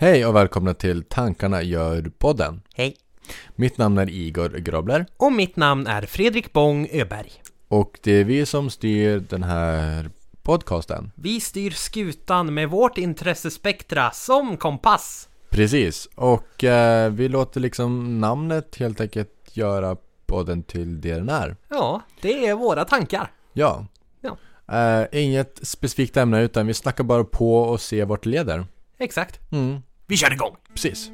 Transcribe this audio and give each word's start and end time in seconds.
Hej 0.00 0.26
och 0.26 0.36
välkomna 0.36 0.74
till 0.74 1.02
Tankarna 1.02 1.62
gör-podden. 1.62 2.62
Hej. 2.74 2.96
Mitt 3.56 3.78
namn 3.78 3.98
är 3.98 4.10
Igor 4.10 4.48
Grobler 4.48 5.06
Och 5.16 5.32
mitt 5.32 5.56
namn 5.56 5.86
är 5.86 6.02
Fredrik 6.02 6.52
Bång 6.52 6.88
Öberg. 6.92 7.32
och 7.68 7.98
det 8.02 8.12
är 8.12 8.24
vi 8.24 8.46
som 8.46 8.70
styr 8.70 9.18
den 9.28 9.42
här 9.42 10.10
podcasten. 10.42 11.10
Vi 11.14 11.40
styr 11.40 11.70
skutan 11.70 12.54
med 12.54 12.70
vårt 12.70 12.98
intressespektra 12.98 14.10
som 14.10 14.56
kompass. 14.56 15.28
Precis, 15.50 16.08
och 16.14 16.64
eh, 16.64 17.10
vi 17.12 17.28
låter 17.28 17.60
liksom 17.60 18.20
namnet 18.20 18.76
helt 18.76 19.00
enkelt 19.00 19.50
göra 19.52 19.96
podden 20.26 20.62
till 20.62 21.00
det 21.00 21.14
den 21.14 21.28
är. 21.28 21.56
Ja, 21.68 22.02
det 22.22 22.46
är 22.46 22.54
våra 22.54 22.84
tankar. 22.84 23.32
Ja. 23.52 23.86
Ja. 24.20 24.36
Eh, 24.78 25.06
inget 25.22 25.60
specifikt 25.62 26.16
ämne 26.16 26.42
utan 26.42 26.66
vi 26.66 26.74
snackar 26.74 27.04
bara 27.04 27.24
på 27.24 27.58
och 27.58 27.80
ser 27.80 28.04
vart 28.04 28.22
det 28.22 28.30
leder. 28.30 28.66
Exakt. 28.98 29.52
Mm, 29.52 29.82
Vi 30.08 30.16
kör 30.16 30.32
igång! 30.32 30.56
precis. 30.72 31.10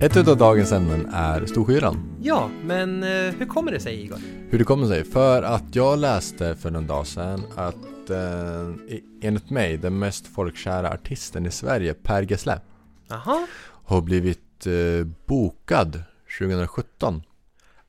Ett 0.00 0.16
utav 0.16 0.36
dagens 0.36 0.72
ämnen 0.72 1.06
är 1.12 1.46
Storskyran. 1.46 2.16
Ja, 2.22 2.50
men 2.64 3.02
eh, 3.02 3.08
hur 3.38 3.46
kommer 3.46 3.72
det 3.72 3.80
sig 3.80 4.02
Igor? 4.04 4.18
Hur 4.50 4.58
det 4.58 4.64
kommer 4.64 4.86
sig? 4.86 5.04
För 5.04 5.42
att 5.42 5.64
jag 5.76 5.98
läste 5.98 6.56
för 6.56 6.70
någon 6.70 6.86
dag 6.86 7.06
sedan 7.06 7.42
att 7.56 8.10
eh, 8.10 8.94
i- 8.94 9.04
enligt 9.22 9.50
mig 9.50 9.76
den 9.76 9.98
mest 9.98 10.26
folkkära 10.26 10.90
artisten 10.90 11.46
i 11.46 11.50
Sverige, 11.50 11.94
Per 11.94 12.22
Gessle, 12.22 12.60
Jaha. 13.08 13.46
har 13.84 14.00
blivit 14.02 14.40
eh, 14.66 15.04
bokad 15.26 16.02
2017. 16.38 17.22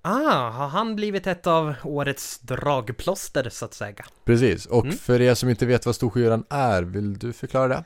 Ah, 0.01 0.49
har 0.49 0.67
han 0.67 0.95
blivit 0.95 1.27
ett 1.27 1.47
av 1.47 1.73
årets 1.83 2.39
dragplåster 2.39 3.49
så 3.49 3.65
att 3.65 3.73
säga? 3.73 4.05
Precis, 4.25 4.65
och 4.65 4.85
Mm. 4.85 4.97
för 4.97 5.21
er 5.21 5.33
som 5.33 5.49
inte 5.49 5.65
vet 5.65 5.85
vad 5.85 5.95
Storskyran 5.95 6.43
är, 6.49 6.83
vill 6.83 7.17
du 7.19 7.33
förklara 7.33 7.67
det? 7.67 7.83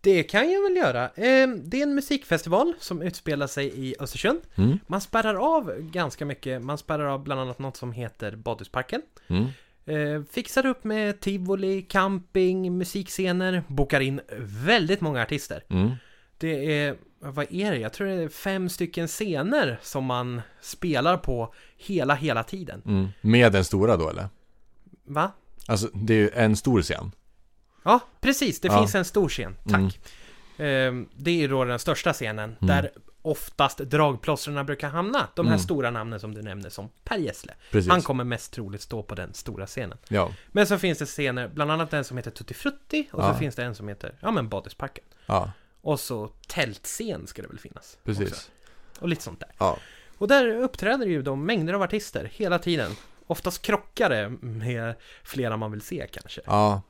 Det 0.00 0.22
kan 0.22 0.52
jag 0.52 0.62
väl 0.62 0.76
göra. 0.76 1.04
Eh, 1.04 1.48
det 1.64 1.78
är 1.78 1.82
en 1.82 1.94
musikfestival 1.94 2.72
som 2.78 3.02
utspelar 3.02 3.46
sig 3.46 3.72
i 3.88 3.94
Östersund. 4.00 4.40
Mm. 4.54 4.78
Man 4.86 5.00
spärrar 5.00 5.34
av 5.56 5.72
ganska 5.80 6.24
mycket. 6.26 6.62
Man 6.62 6.78
spärrar 6.78 7.04
av 7.06 7.22
bland 7.22 7.40
annat 7.40 7.58
något 7.58 7.76
som 7.76 7.92
heter 7.92 8.36
Badhusparken. 8.36 9.02
Mm. 9.26 9.44
Eh, 9.84 10.22
fixar 10.30 10.66
upp 10.66 10.84
med 10.84 11.20
tivoli, 11.20 11.82
camping, 11.82 12.78
musikscener, 12.78 13.62
bokar 13.68 14.00
in 14.00 14.20
väldigt 14.38 15.00
många 15.00 15.22
artister. 15.22 15.64
Mm. 15.70 15.90
Det 16.38 16.78
är, 16.80 16.96
vad 17.30 17.46
är 17.52 17.70
det? 17.70 17.78
Jag 17.78 17.92
tror 17.92 18.06
det 18.06 18.12
är 18.12 18.28
fem 18.28 18.68
stycken 18.68 19.08
scener 19.08 19.78
som 19.82 20.04
man 20.04 20.42
spelar 20.60 21.16
på 21.16 21.54
hela, 21.76 22.14
hela 22.14 22.42
tiden. 22.44 22.82
Mm. 22.86 23.08
Med 23.20 23.52
den 23.52 23.64
stora 23.64 23.96
då 23.96 24.08
eller? 24.10 24.28
Va? 25.04 25.32
Alltså 25.66 25.88
det 25.94 26.14
är 26.14 26.18
ju 26.18 26.30
en 26.34 26.56
stor 26.56 26.82
scen. 26.82 27.12
Ja, 27.82 28.00
precis. 28.20 28.60
Det 28.60 28.68
Ja. 28.68 28.78
finns 28.78 28.94
en 28.94 29.04
stor 29.04 29.28
scen. 29.28 29.56
Tack. 29.68 30.00
Eh, 30.60 30.92
det 31.16 31.30
är 31.44 31.48
då 31.48 31.64
den 31.64 31.78
största 31.78 32.12
scenen 32.12 32.56
där 32.60 32.90
oftast 33.22 33.78
dragplåstren 33.78 34.66
brukar 34.66 34.88
hamna. 34.88 35.28
De 35.36 35.46
här 35.46 35.52
Mm. 35.54 35.58
stora 35.64 35.90
namnen 35.90 36.20
som 36.20 36.34
du 36.34 36.42
nämnde 36.42 36.70
som 36.70 36.88
Per 37.04 37.16
Gessle. 37.18 37.54
Precis. 37.70 37.90
Han 37.90 38.02
kommer 38.02 38.24
mest 38.24 38.52
troligt 38.52 38.82
stå 38.82 39.02
på 39.02 39.14
den 39.14 39.34
stora 39.34 39.66
scenen. 39.66 39.98
Ja, 40.08 40.30
Men 40.48 40.66
så 40.66 40.78
finns 40.78 40.98
det 40.98 41.06
scener, 41.06 41.48
bland 41.48 41.70
annat 41.70 41.92
en 41.92 42.04
som 42.04 42.16
heter 42.16 42.30
Tutti 42.30 42.54
Frutti 42.54 43.08
och 43.12 43.22
Ja. 43.22 43.32
så 43.32 43.38
finns 43.38 43.54
det 43.54 43.64
en 43.64 43.74
som 43.74 43.88
heter, 43.88 44.14
ja 44.20 44.30
men 44.30 44.48
Badhusparken. 44.48 45.04
ja, 45.26 45.50
Och 45.82 46.00
så 46.00 46.30
tältscen 46.48 47.26
ska 47.26 47.42
det 47.42 47.48
väl 47.48 47.58
finnas. 47.58 47.98
precis. 48.04 48.30
också. 48.30 48.50
Och 49.00 49.08
lite 49.08 49.22
sånt 49.22 49.40
där. 49.40 49.50
Ja. 49.58 49.78
Och 50.18 50.28
där 50.28 50.46
uppträder 50.56 51.06
ju 51.06 51.22
de 51.22 51.46
mängder 51.46 51.74
av 51.74 51.82
artister 51.82 52.30
hela 52.34 52.58
tiden. 52.58 52.92
Oftast 53.26 53.62
krockar 53.62 54.10
det 54.10 54.28
med 54.40 54.94
flera 55.22 55.56
man 55.56 55.70
vill 55.70 55.80
se 55.80 56.06
kanske. 56.12 56.40
Ja, 56.44 56.82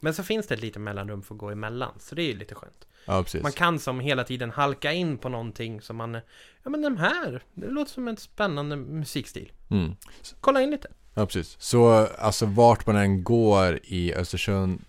Men 0.00 0.14
så 0.14 0.22
finns 0.22 0.46
det 0.46 0.54
ett 0.54 0.60
litet 0.60 0.82
mellanrum 0.82 1.22
för 1.22 1.34
att 1.34 1.38
gå 1.38 1.50
emellan, 1.50 1.92
så 1.98 2.14
det 2.14 2.22
är 2.22 2.26
ju 2.26 2.38
lite 2.38 2.54
skönt. 2.54 2.86
ja 3.04 3.22
precis. 3.22 3.42
Man 3.42 3.52
kan 3.52 3.78
som 3.78 4.00
hela 4.00 4.24
tiden 4.24 4.50
halka 4.50 4.92
in 4.92 5.18
på 5.18 5.28
någonting 5.28 5.80
som 5.80 5.96
man, 5.96 6.14
ja 6.62 6.70
men 6.70 6.82
den 6.82 6.98
här, 6.98 7.42
det 7.54 7.66
låter 7.66 7.92
som 7.92 8.08
en 8.08 8.16
spännande 8.16 8.76
musikstil. 8.76 9.52
Mm. 9.70 9.96
Kolla 10.40 10.62
in 10.62 10.70
lite. 10.70 10.88
Ja, 11.14 11.26
precis. 11.26 11.56
Så 11.60 12.06
alltså 12.18 12.46
vart 12.46 12.86
man 12.86 12.96
än 12.96 13.24
går 13.24 13.78
i 13.82 14.14
Östersund, 14.14 14.80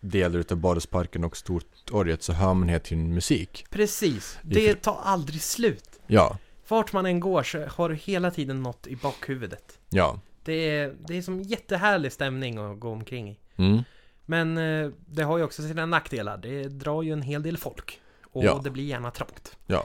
delar 0.00 0.38
utav 0.38 0.58
Badhusparken 0.58 1.24
och 1.24 1.36
Stortorget 1.36 2.22
så 2.22 2.32
hör 2.32 2.54
man 2.54 2.68
hela 2.68 2.80
tiden 2.80 3.14
musik. 3.14 3.66
Precis, 3.70 4.38
det 4.42 4.74
tar 4.74 4.98
aldrig 5.02 5.42
slut. 5.42 6.00
Ja, 6.06 6.38
Vart 6.68 6.92
man 6.92 7.06
än 7.06 7.20
går 7.20 7.42
så 7.42 7.66
har 7.66 7.88
du 7.88 7.94
hela 7.94 8.30
tiden 8.30 8.62
något 8.62 8.86
i 8.86 8.96
bakhuvudet. 8.96 9.78
ja. 9.88 10.20
Det 10.44 10.52
är, 10.52 10.94
det 11.08 11.16
är 11.16 11.22
som 11.22 11.42
jättehärlig 11.42 12.12
stämning 12.12 12.58
att 12.58 12.80
gå 12.80 12.90
omkring 12.92 13.30
i. 13.30 13.38
Mm. 13.56 13.82
Men 14.26 14.58
eh, 14.58 14.90
det 15.06 15.22
har 15.22 15.38
ju 15.38 15.44
också 15.44 15.62
sina 15.62 15.86
nackdelar. 15.86 16.38
Det 16.38 16.64
drar 16.68 17.02
ju 17.02 17.12
en 17.12 17.22
hel 17.22 17.42
del 17.42 17.56
folk. 17.58 18.00
Och 18.22 18.44
Ja. 18.44 18.60
det 18.64 18.70
blir 18.70 18.84
gärna 18.84 19.10
trångt. 19.10 19.56
Ja, 19.66 19.84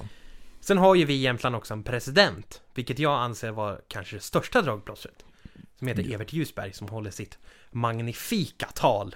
Sen 0.59 0.77
har 0.77 0.95
ju 0.95 1.05
vi 1.05 1.13
i 1.13 1.21
Jämtland 1.21 1.55
också 1.55 1.73
en 1.73 1.83
president. 1.83 2.61
Vilket 2.73 2.99
jag 2.99 3.19
anser 3.21 3.51
vara 3.51 3.77
kanske 3.87 4.15
det 4.15 4.19
största 4.21 4.61
dragplåstret. 4.61 5.25
Som 5.79 5.87
heter 5.87 6.13
Evert 6.13 6.33
Ljusberg 6.33 6.73
som 6.73 6.87
håller 6.89 7.11
sitt 7.11 7.37
magnifika 7.71 8.65
tal 8.65 9.15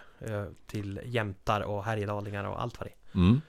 till 0.68 1.00
jämtar 1.06 1.62
och 1.62 1.84
härjedalingar 1.84 2.44
och 2.44 2.62
allt 2.62 2.80
vad 2.80 2.88
det 2.88 2.92
är. 2.92 3.16
mm. 3.24 3.42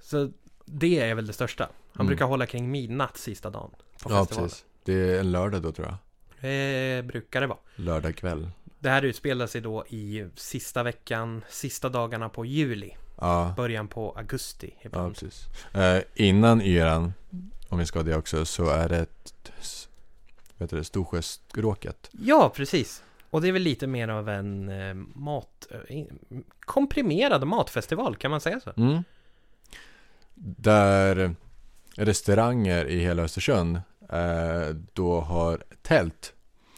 Så 0.00 0.30
det 0.64 1.00
är 1.00 1.14
väl 1.14 1.26
det 1.26 1.32
största. 1.32 1.64
Han 1.92 2.00
Mm. 2.00 2.06
brukar 2.06 2.24
hålla 2.26 2.46
kring 2.46 2.70
midnatt 2.70 3.16
sista 3.16 3.50
dagen 3.50 3.70
på 4.02 4.10
ja 4.12 4.18
festivalen. 4.20 4.48
precis. 4.50 4.64
Det 4.84 4.92
är 4.92 5.20
en 5.20 5.32
lördag 5.32 5.62
då 5.62 5.72
tror 5.72 5.86
jag. 5.86 5.96
Det 6.40 7.04
brukar 7.06 7.40
det 7.40 7.46
vara. 7.46 7.58
Lördag 7.76 8.16
kväll. 8.16 8.50
Det 8.78 8.88
här 8.90 9.02
utspelar 9.02 9.46
sig 9.46 9.60
då 9.60 9.86
i 9.86 10.26
sista 10.36 10.82
veckan, 10.82 11.44
sista 11.48 11.88
dagarna 11.88 12.28
på 12.28 12.44
juli. 12.44 12.90
Ja, 13.20 13.54
Början 13.56 13.88
på 13.88 14.12
augusti 14.16 14.74
ja 14.82 15.08
precis. 15.08 15.46
Eh, 15.74 16.02
innan 16.14 16.62
yran, 16.62 17.12
om 17.68 17.78
vi 17.78 17.86
ska 17.86 17.98
ha 17.98 18.04
det 18.04 18.16
också, 18.16 18.44
så 18.44 18.66
är 18.70 18.88
det 18.88 18.98
ett, 18.98 19.34
vet 20.58 20.70
du 20.70 20.76
det, 20.76 20.84
Storsjöstråket. 20.84 22.10
Ja, 22.12 22.52
precis. 22.56 23.02
Och 23.34 23.40
det 23.40 23.48
är 23.48 23.52
väl 23.52 23.62
lite 23.62 23.86
mer 23.86 24.08
av 24.08 24.28
en 24.28 24.68
eh, 24.68 24.94
mat... 25.14 25.66
Eh, 25.88 26.04
komprimerad 26.60 27.46
matfestival, 27.46 28.16
kan 28.16 28.30
man 28.30 28.40
säga 28.40 28.60
så? 28.60 28.72
Mm. 28.76 29.04
Där 30.34 31.34
restauranger 31.96 32.84
i 32.86 32.98
hela 33.00 33.22
Östersund 33.22 33.76
eh, 34.12 34.76
då 34.92 35.20
har 35.20 35.62
tält 35.82 36.32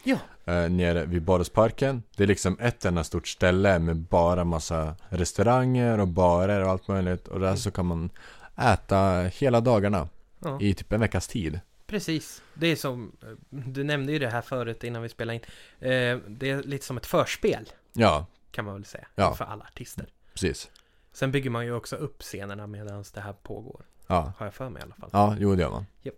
Ja. 0.04 0.16
eh, 0.44 0.68
nere 0.70 1.04
vid 1.06 1.22
Badhusparken. 1.22 2.02
Det 2.16 2.22
är 2.22 2.26
liksom 2.26 2.58
ett 2.60 2.84
enda 2.84 3.04
stort 3.04 3.28
ställe 3.28 3.78
med 3.78 3.96
bara 3.96 4.44
massa 4.44 4.94
restauranger 5.08 6.00
och 6.00 6.08
barer 6.08 6.64
och 6.64 6.70
allt 6.70 6.88
möjligt. 6.88 7.28
Och 7.28 7.40
där 7.40 7.46
Mm. 7.46 7.56
så 7.58 7.70
kan 7.70 7.86
man 7.86 8.10
äta 8.56 9.22
hela 9.22 9.60
dagarna 9.60 10.08
Ja, 10.38 10.58
i 10.60 10.74
typ 10.74 10.92
en 10.92 11.00
veckas 11.00 11.28
tid. 11.28 11.60
Precis. 11.86 12.42
Det 12.54 12.66
är 12.66 12.76
som... 12.76 13.12
eh, 13.22 13.28
Du 13.50 13.84
nämnde 13.84 14.12
ju 14.12 14.18
det 14.18 14.28
här 14.28 14.42
förut 14.42 14.84
innan 14.84 15.02
vi 15.02 15.08
spelade 15.08 15.34
in. 15.36 15.42
Eh, 15.90 16.18
det 16.28 16.50
är 16.50 16.62
lite 16.62 16.84
som 16.84 16.96
ett 16.96 17.06
förspel, 17.06 17.68
Ja, 17.92 18.26
kan 18.50 18.64
man 18.64 18.74
väl 18.74 18.84
säga. 18.84 19.06
Ja. 19.14 19.34
För 19.34 19.44
alla 19.44 19.64
artister. 19.64 20.06
precis. 20.32 20.70
Sen 21.12 21.32
bygger 21.32 21.50
man 21.50 21.64
ju 21.64 21.72
också 21.74 21.96
upp 21.96 22.22
scenerna 22.22 22.66
medan 22.66 23.04
det 23.14 23.20
här 23.20 23.32
pågår. 23.32 23.84
Ja, 24.06 24.32
Har 24.38 24.46
jag 24.46 24.54
för 24.54 24.68
mig 24.68 24.80
i 24.80 24.84
alla 24.84 24.94
fall. 24.94 25.10
ja 25.12 25.36
jo 25.38 25.54
det 25.56 25.62
gör 25.62 25.70
man. 25.70 25.86
Japp. 26.02 26.14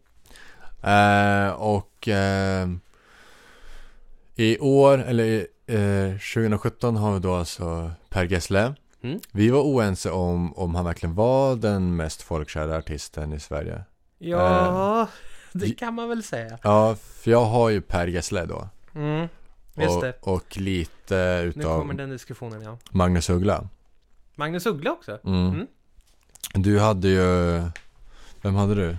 Eh, 0.82 1.60
och 1.62 2.08
eh, 2.08 2.68
i 4.34 4.58
år, 4.58 4.98
eller 4.98 5.46
eh, 5.66 6.10
2017 6.12 6.96
har 6.96 7.12
vi 7.14 7.18
då 7.20 7.34
alltså 7.34 7.90
Per 8.08 8.24
Gessle. 8.24 8.74
Mm. 9.02 9.20
Vi 9.32 9.50
var 9.50 9.60
oense 9.62 10.10
om 10.10 10.54
om 10.58 10.74
han 10.74 10.84
verkligen 10.84 11.14
var 11.14 11.56
den 11.56 11.96
mest 11.96 12.22
folkkära 12.22 12.76
artisten 12.76 13.32
i 13.32 13.40
Sverige. 13.40 13.82
Ja, 14.18 15.08
det 15.58 15.70
kan 15.74 15.94
man 15.94 16.08
väl 16.08 16.22
säga. 16.22 16.58
Ja, 16.62 16.96
för 16.96 17.30
jag 17.30 17.44
har 17.44 17.68
ju 17.68 17.80
Per 17.80 18.06
Gessle 18.06 18.44
då. 18.46 18.68
Mm, 18.94 19.28
just 19.76 19.96
Och, 19.96 20.02
det. 20.02 20.14
och 20.20 20.56
lite 20.56 21.40
Nu 21.42 21.48
utav 21.48 21.80
kommer 21.80 21.94
den 21.94 22.10
diskussionen, 22.10 22.62
ja. 22.62 22.78
Magnus 22.90 23.30
Uggla. 23.30 23.68
Magnus 24.34 24.66
Uggla 24.66 24.92
också. 24.92 25.18
Mm. 25.24 25.46
Mm. 25.50 25.66
Du 26.54 26.78
hade 26.80 27.08
ju... 27.08 27.60
Vem 28.42 28.54
hade 28.54 28.74
du? 28.74 28.96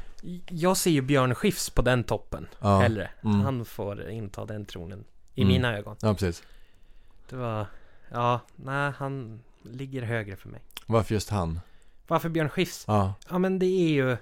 Jag 0.50 0.78
ser 0.78 0.92
ju 0.92 1.02
Björn 1.02 1.36
Skifs 1.36 1.70
på 1.70 1.82
den 1.82 2.04
toppen. 2.04 2.48
Ja, 2.60 2.80
Hellre. 2.80 3.10
Mm. 3.24 3.42
Han 3.42 3.66
får 3.66 4.10
inta 4.10 4.46
den 4.46 4.66
tronen. 4.66 5.04
I 5.36 5.42
Mm. 5.42 5.54
mina 5.54 5.78
ögon. 5.78 5.96
ja 6.02 6.14
precis. 6.14 6.44
Det 7.30 7.36
var... 7.36 7.66
Ja, 8.12 8.40
nej, 8.56 8.92
han 8.98 9.40
ligger 9.64 10.02
högre 10.04 10.36
för 10.36 10.50
mig. 10.50 10.62
Varför 10.86 11.14
just 11.14 11.30
han? 11.30 11.60
Varför 12.08 12.30
Björn 12.30 12.50
Skifs? 12.50 12.84
Ja, 12.88 13.14
Ja, 13.30 13.38
men 13.38 13.60
det 13.60 13.66
är 13.66 13.90
ju... 13.90 14.18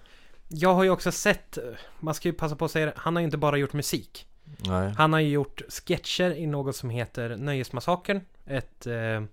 Jag 0.47 0.73
har 0.73 0.83
ju 0.83 0.89
också 0.89 1.11
sett... 1.11 1.57
Man 1.99 2.13
ska 2.13 2.27
ju 2.27 2.33
passa 2.33 2.55
på 2.55 2.65
att 2.65 2.71
säga 2.71 2.85
det. 2.85 2.93
Han 2.95 3.15
har 3.15 3.21
ju 3.21 3.25
inte 3.25 3.37
bara 3.37 3.57
gjort 3.57 3.73
musik. 3.73 4.27
nej. 4.57 4.93
Han 4.97 5.13
har 5.13 5.19
ju 5.19 5.29
gjort 5.29 5.61
sketcher 5.69 6.31
i 6.31 6.47
något 6.47 6.75
som 6.75 6.89
heter 6.89 7.35
Nöjesmassakern. 7.37 8.21
Ett... 8.45 8.87
Eh, 8.87 9.23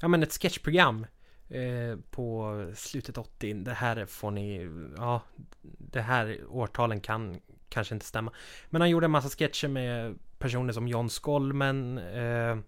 ja, 0.00 0.08
men 0.08 0.22
ett 0.22 0.32
sketchprogram. 0.42 1.06
eh, 1.48 1.98
på 2.10 2.54
slutet 2.76 3.18
80. 3.18 3.54
Det 3.54 3.72
här 3.72 4.06
får 4.06 4.30
ni, 4.30 4.70
ja, 4.96 5.22
det 5.78 6.00
här 6.00 6.38
årtalen 6.48 7.00
kan 7.00 7.40
kanske 7.68 7.94
inte 7.94 8.06
stämma. 8.06 8.32
Men 8.70 8.80
han 8.80 8.90
gjorde 8.90 9.04
en 9.04 9.10
massa 9.10 9.28
sketcher 9.28 9.68
med 9.68 10.18
personer 10.38 10.72
som 10.72 10.88
John 10.88 11.10
Skolmen, 11.10 11.98
eh, 11.98 12.58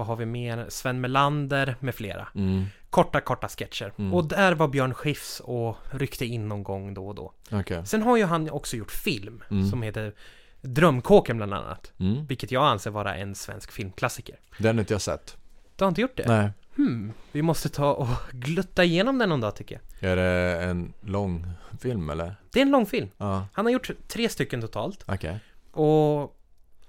vad 0.00 0.06
har 0.06 0.16
vi 0.16 0.26
mer? 0.26 0.66
Sven 0.68 1.00
Melander 1.00 1.76
med 1.80 1.94
flera. 1.94 2.28
Mm. 2.34 2.64
Korta, 2.90 3.20
korta 3.20 3.48
sketcher. 3.48 3.92
Mm. 3.98 4.14
Och 4.14 4.24
där 4.24 4.52
var 4.54 4.68
Björn 4.68 4.94
Skifs 4.94 5.40
och 5.44 5.76
ryckte 5.90 6.26
in 6.26 6.48
någon 6.48 6.62
gång 6.62 6.94
då 6.94 7.08
och 7.08 7.14
då. 7.14 7.32
Okej. 7.52 7.86
Sen 7.86 8.02
har 8.02 8.16
ju 8.16 8.24
han 8.24 8.50
också 8.50 8.76
gjort 8.76 8.90
film 8.90 9.42
Mm. 9.50 9.70
som 9.70 9.82
heter 9.82 10.14
Drömkåken 10.60 11.36
bland 11.36 11.54
annat. 11.54 11.92
Mm. 12.00 12.26
Vilket 12.26 12.50
jag 12.50 12.64
anser 12.64 12.90
vara 12.90 13.16
en 13.16 13.34
svensk 13.34 13.72
filmklassiker. 13.72 14.36
Den 14.58 14.76
har 14.76 14.80
inte 14.80 14.94
jag 14.94 15.00
sett. 15.00 15.36
Du 15.76 15.84
har 15.84 15.88
inte 15.88 16.00
gjort 16.00 16.16
det? 16.16 16.24
Nej. 16.28 16.50
Hmm, 16.76 17.12
vi 17.32 17.42
måste 17.42 17.68
ta 17.68 17.92
och 17.92 18.08
glutta 18.32 18.84
igenom 18.84 19.18
den 19.18 19.28
någon 19.28 19.40
dag 19.40 19.56
tycker 19.56 19.80
jag. 20.00 20.10
Är 20.10 20.16
det 20.16 20.62
en 20.64 20.92
lång 21.00 21.46
film 21.80 22.10
eller? 22.10 22.36
Det 22.52 22.58
är 22.60 22.62
en 22.62 22.70
lång 22.70 22.86
film. 22.86 23.08
Ja, 23.16 23.46
Han 23.52 23.64
har 23.64 23.72
gjort 23.72 23.90
tre 24.08 24.28
stycken 24.28 24.60
totalt. 24.60 25.04
okej. 25.08 25.38
Och 25.72 26.36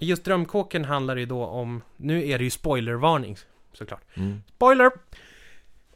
just 0.05 0.23
Drömkåken 0.23 0.85
handlar 0.85 1.15
ju 1.15 1.25
då 1.25 1.45
om, 1.45 1.81
nu 1.97 2.29
är 2.29 2.37
det 2.37 2.43
ju 2.43 2.49
spoilervarning 2.49 3.37
såklart. 3.73 4.01
Mm. 4.13 4.43
Spoiler! 4.55 4.91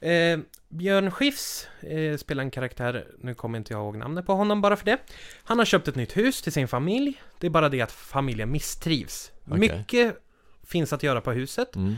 Eh, 0.02 0.40
Björn 0.70 1.12
Skifs 1.12 1.68
eh, 1.82 2.18
spelar 2.18 2.44
en 2.44 2.52
karaktär, 2.52 3.08
nu 3.20 3.34
kommer 3.34 3.58
inte 3.58 3.74
jag 3.74 3.82
ihåg 3.82 3.98
namnet 3.98 4.26
på 4.26 4.34
honom 4.34 4.62
bara 4.62 4.76
för 4.76 4.86
det. 4.86 4.98
Han 5.44 5.58
har 5.58 5.66
köpt 5.66 5.88
ett 5.88 5.96
nytt 5.96 6.18
hus 6.18 6.42
till 6.42 6.52
sin 6.52 6.68
familj. 6.68 7.22
Det 7.40 7.48
är 7.48 7.52
bara 7.52 7.70
det 7.70 7.82
att 7.82 7.92
familjen 7.92 8.52
misstrivs. 8.52 9.32
Okej. 9.46 9.60
Mycket 9.60 10.18
finns 10.64 10.94
att 10.94 11.04
göra 11.04 11.22
på 11.22 11.32
huset. 11.32 11.76
Mm. 11.76 11.96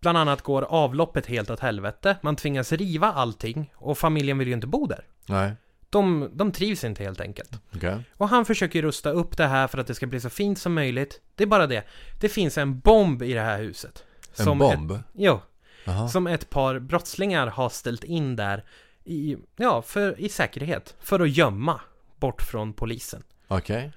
Bland 0.00 0.18
annat 0.18 0.42
går 0.42 0.62
avloppet 0.62 1.26
helt 1.26 1.50
åt 1.50 1.60
helvete. 1.60 2.16
Man 2.22 2.36
tvingas 2.36 2.72
riva 2.72 3.12
allting 3.12 3.72
och 3.74 3.98
familjen 3.98 4.38
vill 4.38 4.48
ju 4.48 4.54
inte 4.54 4.66
bo 4.66 4.86
där. 4.86 5.04
Nej, 5.26 5.52
De, 5.90 6.30
de 6.32 6.52
trivs 6.52 6.84
inte 6.84 7.04
helt 7.04 7.20
enkelt. 7.20 7.50
okej. 7.76 7.98
Och 8.16 8.28
han 8.28 8.44
försöker 8.44 8.82
rusta 8.82 9.10
upp 9.10 9.36
det 9.36 9.46
här 9.46 9.66
för 9.68 9.78
att 9.78 9.86
det 9.86 9.94
ska 9.94 10.06
bli 10.06 10.20
så 10.20 10.30
fint 10.30 10.58
som 10.58 10.74
möjligt. 10.74 11.20
Det 11.34 11.42
är 11.42 11.46
bara 11.48 11.66
det. 11.66 11.84
Det 12.20 12.28
finns 12.28 12.58
en 12.58 12.80
bomb 12.80 13.22
i 13.22 13.32
det 13.32 13.40
här 13.40 13.58
huset. 13.58 14.04
En 14.38 14.44
Som 14.44 14.58
bomb? 14.58 14.90
Ett, 14.90 15.00
jo, 15.14 15.40
Jaha. 15.84 16.08
som 16.08 16.26
ett 16.26 16.50
par 16.50 16.78
brottslingar 16.78 17.46
har 17.46 17.68
ställt 17.68 18.04
in 18.04 18.36
där 18.36 18.64
i, 19.04 19.36
ja, 19.56 19.82
för, 19.82 20.20
i 20.20 20.28
säkerhet. 20.28 20.94
För 21.00 21.20
att 21.20 21.30
gömma 21.30 21.80
bort 22.16 22.42
från 22.42 22.72
polisen. 22.72 23.22
Okej. 23.48 23.92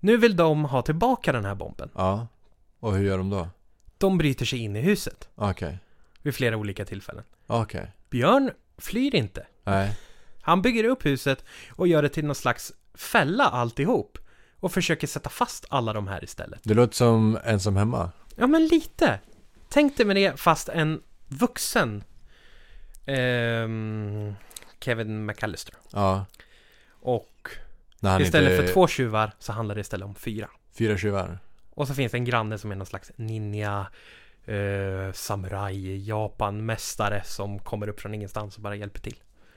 Nu 0.00 0.16
vill 0.16 0.36
de 0.36 0.64
ha 0.64 0.82
tillbaka 0.82 1.32
den 1.32 1.44
här 1.44 1.54
bomben. 1.54 1.90
Ja. 1.94 2.26
Och 2.80 2.94
hur 2.94 3.04
gör 3.04 3.18
de 3.18 3.30
då? 3.30 3.48
De 3.98 4.18
bryter 4.18 4.44
sig 4.46 4.58
in 4.58 4.76
i 4.76 4.80
huset 4.80 5.28
Okej. 5.34 5.78
vid 6.22 6.34
flera 6.34 6.56
olika 6.56 6.84
tillfällen. 6.84 7.24
Okej. 7.46 7.92
Björn 8.10 8.50
flyr 8.78 9.14
inte. 9.14 9.46
Nej. 9.64 9.96
Han 10.40 10.62
bygger 10.62 10.84
upp 10.84 11.06
huset 11.06 11.44
och 11.70 11.88
gör 11.88 12.02
det 12.02 12.08
till 12.08 12.24
någon 12.24 12.34
slags 12.34 12.72
fälla 12.94 13.44
alltihop. 13.44 14.18
Och 14.60 14.72
försöker 14.72 15.06
sätta 15.06 15.30
fast 15.30 15.66
alla 15.68 15.92
de 15.92 16.08
här 16.08 16.24
istället. 16.24 16.60
Det 16.62 16.74
låter 16.74 16.94
som 16.94 17.38
ensam 17.44 17.76
hemma. 17.76 18.10
Ja, 18.36 18.46
men 18.46 18.66
lite. 18.66 19.20
Tänk 19.68 19.96
dig 19.96 20.06
med 20.06 20.16
det 20.16 20.40
fast 20.40 20.68
en 20.68 21.02
vuxen 21.28 22.04
ehm, 23.06 24.34
Kevin 24.80 25.26
McAllister. 25.26 25.74
Ja. 25.92 26.26
Och 27.00 27.50
han 28.00 28.22
istället 28.22 28.50
inte... 28.50 28.66
för 28.66 28.72
två 28.72 28.86
tjuvar 28.88 29.32
så 29.38 29.52
handlar 29.52 29.74
det 29.74 29.80
istället 29.80 30.06
om 30.06 30.14
fyra. 30.14 30.48
Fyra 30.72 30.96
tjuvar. 30.96 31.38
Och 31.70 31.88
så 31.88 31.94
finns 31.94 32.12
det 32.12 32.18
en 32.18 32.24
granne 32.24 32.58
som 32.58 32.72
är 32.72 32.76
någon 32.76 32.86
slags 32.86 33.12
ninja, 33.16 33.86
eh, 34.44 35.12
samurai, 35.12 36.04
Japan-mästare 36.06 37.22
som 37.24 37.58
kommer 37.58 37.88
upp 37.88 38.00
från 38.00 38.14
ingenstans 38.14 38.56
och 38.56 38.62
bara 38.62 38.76
hjälper 38.76 39.00
till. 39.00 39.16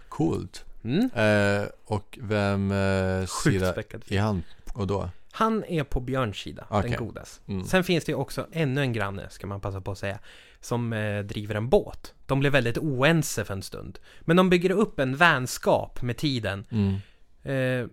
Coolt. 0.10 0.66
Mm. 0.84 1.10
Eh, 1.16 1.68
och 1.86 2.20
vem 2.22 2.72
eh, 2.72 3.26
sida 3.26 3.72
späckad. 3.72 4.04
är 4.08 4.20
han? 4.20 4.44
Och 4.74 4.88
då? 4.88 5.10
Han 5.32 5.64
är 5.64 5.84
på 5.84 6.00
Björns 6.00 6.38
sida, 6.38 6.66
Okej. 6.70 6.90
den 6.90 7.08
godas. 7.08 7.42
Mm. 7.48 7.64
Sen 7.64 7.84
finns 7.84 8.06
det 8.06 8.12
ju 8.12 8.16
också 8.16 8.48
ännu 8.52 8.82
en 8.82 8.94
granne, 8.94 9.30
ska 9.30 9.48
man 9.48 9.62
passa 9.62 9.82
på 9.82 9.92
att 9.92 9.98
säga, 9.98 10.20
som 10.62 10.94
eh, 10.94 11.24
driver 11.24 11.56
en 11.56 11.70
båt. 11.70 12.14
De 12.26 12.40
blir 12.40 12.50
väldigt 12.50 12.78
oense 12.78 13.46
för 13.46 13.54
en 13.54 13.62
stund. 13.62 14.00
Men 14.22 14.38
de 14.38 14.50
bygger 14.50 14.72
upp 14.72 15.00
en 15.00 15.16
vänskap 15.16 16.02
med 16.02 16.18
tiden. 16.18 16.66
Mm. 16.72 16.96
Eh, 17.44 17.90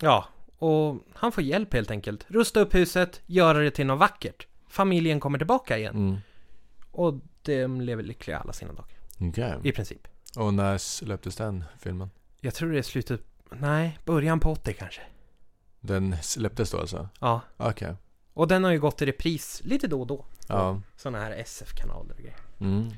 ja, 0.00 0.28
och 0.58 0.96
han 1.14 1.32
får 1.32 1.44
hjälp 1.44 1.72
helt 1.74 1.90
enkelt. 1.90 2.24
Rusta 2.28 2.60
upp 2.60 2.74
huset, 2.74 3.20
göra 3.26 3.58
det 3.58 3.70
till 3.70 3.86
något 3.86 3.98
vackert. 3.98 4.46
Familjen 4.68 5.20
kommer 5.20 5.38
tillbaka 5.38 5.78
igen. 5.78 5.96
Mm. 5.96 6.16
Och 6.90 7.14
de 7.42 7.80
lever 7.80 8.02
lyckliga 8.02 8.38
alla 8.38 8.52
sina 8.52 8.72
dagar. 8.72 8.96
Okej. 9.20 9.54
I 9.62 9.72
princip. 9.72 10.08
Och 10.36 10.54
när 10.54 10.78
släpptes 10.78 11.36
den 11.36 11.64
filmen? 11.78 12.10
Jag 12.40 12.54
tror 12.54 12.72
det 12.72 12.78
är 12.78 12.82
slutet, 12.82 13.20
nej, 13.50 13.98
början 14.04 14.40
på 14.40 14.50
80 14.50 14.72
kanske. 14.72 15.00
Den 15.80 16.16
släpptes 16.22 16.70
då 16.70 16.78
alltså? 16.78 17.08
Ja. 17.20 17.40
Okej. 17.56 17.94
Och 18.32 18.48
den 18.48 18.64
har 18.64 18.70
ju 18.70 18.80
gått 18.80 19.02
i 19.02 19.06
repris 19.06 19.60
lite 19.64 19.86
då 19.86 20.00
och 20.00 20.06
då. 20.06 20.24
Ja. 20.48 20.80
Sådana 20.96 21.18
här 21.18 21.30
SF-kanaler 21.30 22.12
och 22.12 22.18
grejer. 22.18 22.36
Mm. 22.60 22.90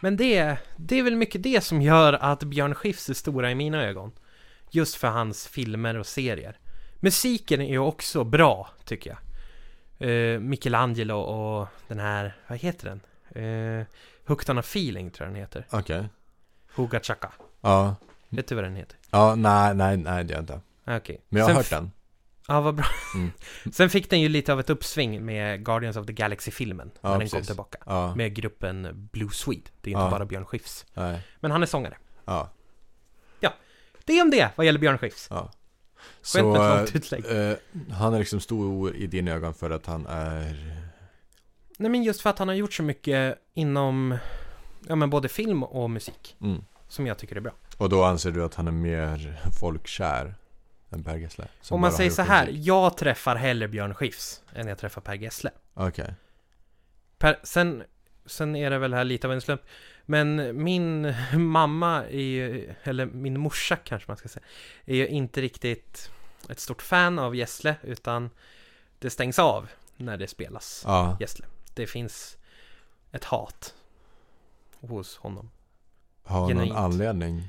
Men 0.00 0.16
det, 0.16 0.58
det 0.76 0.98
är 0.98 1.02
väl 1.02 1.16
mycket 1.16 1.42
det 1.42 1.64
som 1.64 1.82
gör 1.82 2.12
att 2.12 2.42
Björn 2.42 2.74
Skifs 2.74 3.08
är 3.08 3.14
stora 3.14 3.50
i 3.50 3.54
mina 3.54 3.84
ögon. 3.84 4.12
Just 4.70 4.94
för 4.94 5.08
hans 5.08 5.48
filmer 5.48 5.98
och 5.98 6.06
serier. 6.06 6.58
Musiken 7.00 7.60
är 7.60 7.70
ju 7.70 7.78
också 7.78 8.24
bra, 8.24 8.70
tycker 8.84 9.10
jag. 9.10 9.18
Uh, 10.08 10.40
Michelangelo 10.40 11.16
och 11.16 11.68
den 11.88 11.98
här, 11.98 12.36
vad 12.46 12.58
heter 12.58 12.88
den? 12.88 13.00
Uh, 13.44 13.84
Hooked 14.26 14.50
on 14.50 14.58
a 14.58 14.60
feeling 14.64 15.10
tror 15.10 15.26
jag 15.26 15.34
den 15.34 15.40
heter. 15.40 15.66
Okej. 15.70 15.96
Huga 15.96 16.08
Chaka. 17.02 17.32
Ja. 17.60 17.94
Vet 18.28 18.46
du 18.48 18.54
vad 18.54 18.64
den 18.64 18.76
heter? 18.76 18.96
Ja, 19.10 19.34
nej, 19.34 19.74
nej, 19.74 19.96
nej 19.96 20.24
det 20.24 20.32
är 20.32 20.36
jag 20.36 20.42
inte. 20.42 20.60
Okej. 20.86 21.20
Men 21.28 21.38
jag 21.40 21.44
har 21.44 21.50
Sen 21.50 21.56
hört 21.56 21.70
den. 21.70 21.92
Ja, 22.48 22.60
vad 22.60 22.74
bra. 22.74 22.86
Mm. 23.14 23.30
Sen 23.72 23.90
fick 23.90 24.10
den 24.10 24.20
ju 24.20 24.28
lite 24.28 24.52
av 24.52 24.60
ett 24.60 24.70
uppsving 24.70 25.24
med 25.24 25.64
Guardians 25.64 25.96
of 25.96 26.06
the 26.06 26.12
Galaxy-filmen. 26.12 26.90
Ja, 27.00 27.08
när 27.10 27.18
den 27.18 27.28
kom 27.28 27.36
precis. 27.36 27.46
tillbaka. 27.46 27.78
Ja. 27.86 28.14
Med 28.14 28.34
gruppen 28.34 29.08
Blue 29.12 29.30
Swede. 29.30 29.70
Det 29.80 29.90
är 29.90 29.92
inte 29.92 30.04
Ja. 30.04 30.10
bara 30.10 30.24
Björn 30.24 30.44
Skifs. 30.46 30.86
Nej. 30.94 31.20
Men 31.40 31.50
han 31.50 31.62
är 31.62 31.66
sångare. 31.66 31.96
Ja. 32.24 32.50
Det 34.04 34.18
är 34.18 34.22
om 34.22 34.30
det, 34.30 34.50
vad 34.56 34.66
gäller 34.66 34.78
Björn 34.80 34.98
Skifs. 34.98 35.26
Ja. 35.30 35.50
Så 36.22 36.86
utlägg. 36.94 37.24
eh, 37.24 37.56
han 37.90 38.14
är 38.14 38.18
liksom 38.18 38.40
stor 38.40 38.94
i 38.94 39.06
dina 39.06 39.30
ögon 39.32 39.54
för 39.54 39.70
att 39.70 39.86
han 39.86 40.06
är... 40.06 40.74
Nej 41.78 41.90
men 41.90 42.02
just 42.02 42.20
för 42.20 42.30
att 42.30 42.38
han 42.38 42.48
har 42.48 42.54
gjort 42.54 42.72
så 42.72 42.82
mycket 42.82 43.38
inom 43.54 44.18
Ja 44.88 44.94
men 44.96 45.10
både 45.10 45.28
film 45.28 45.62
och 45.62 45.90
musik 45.90 46.36
Mm. 46.40 46.64
Som 46.88 47.06
jag 47.06 47.18
tycker 47.18 47.36
är 47.36 47.40
bra 47.40 47.52
Och 47.76 47.88
då 47.88 48.04
anser 48.04 48.30
du 48.30 48.44
att 48.44 48.54
han 48.54 48.66
är 48.68 48.72
mer 48.72 49.40
folkkär 49.60 50.34
än 50.90 51.04
Per 51.04 51.16
Gessle? 51.16 51.48
Om 51.70 51.80
man 51.80 51.92
säger 51.92 52.10
så 52.10 52.22
här 52.22 52.46
musik? 52.46 52.60
Jag 52.66 52.96
träffar 52.96 53.36
hellre 53.36 53.68
Björn 53.68 53.94
Skifs 53.94 54.42
Än 54.54 54.66
jag 54.68 54.78
träffar 54.78 55.00
Per 55.00 55.14
Gessle 55.14 55.50
Okej. 55.74 56.14
per, 57.18 57.40
sen, 57.42 57.82
sen 58.26 58.56
är 58.56 58.70
det 58.70 58.78
väl 58.78 58.94
här 58.94 59.04
lite 59.04 59.26
av 59.26 59.32
en 59.32 59.40
slump 59.40 59.62
Men 60.04 60.62
min 60.64 61.14
mamma 61.50 62.04
är 62.04 62.20
ju, 62.22 62.74
Eller 62.82 63.06
min 63.06 63.40
morsa 63.40 63.76
kanske 63.76 64.10
man 64.10 64.16
ska 64.16 64.28
säga 64.28 64.44
Är 64.84 64.94
ju 64.96 65.08
inte 65.08 65.40
riktigt 65.40 66.10
Ett 66.48 66.60
stort 66.60 66.82
fan 66.82 67.18
av 67.18 67.36
Gessle 67.36 67.76
Utan 67.82 68.30
Det 68.98 69.10
stängs 69.10 69.38
av 69.38 69.68
När 69.96 70.16
det 70.16 70.26
spelas 70.28 70.82
Ja. 70.86 71.16
Gessle 71.20 71.46
Det 71.74 71.86
finns 71.86 72.36
Ett 73.12 73.24
hat 73.24 73.74
Hos 74.88 75.16
honom 75.16 75.50
Har 76.22 76.40
någon 76.40 76.48
Genuint. 76.48 76.76
anledning? 76.76 77.48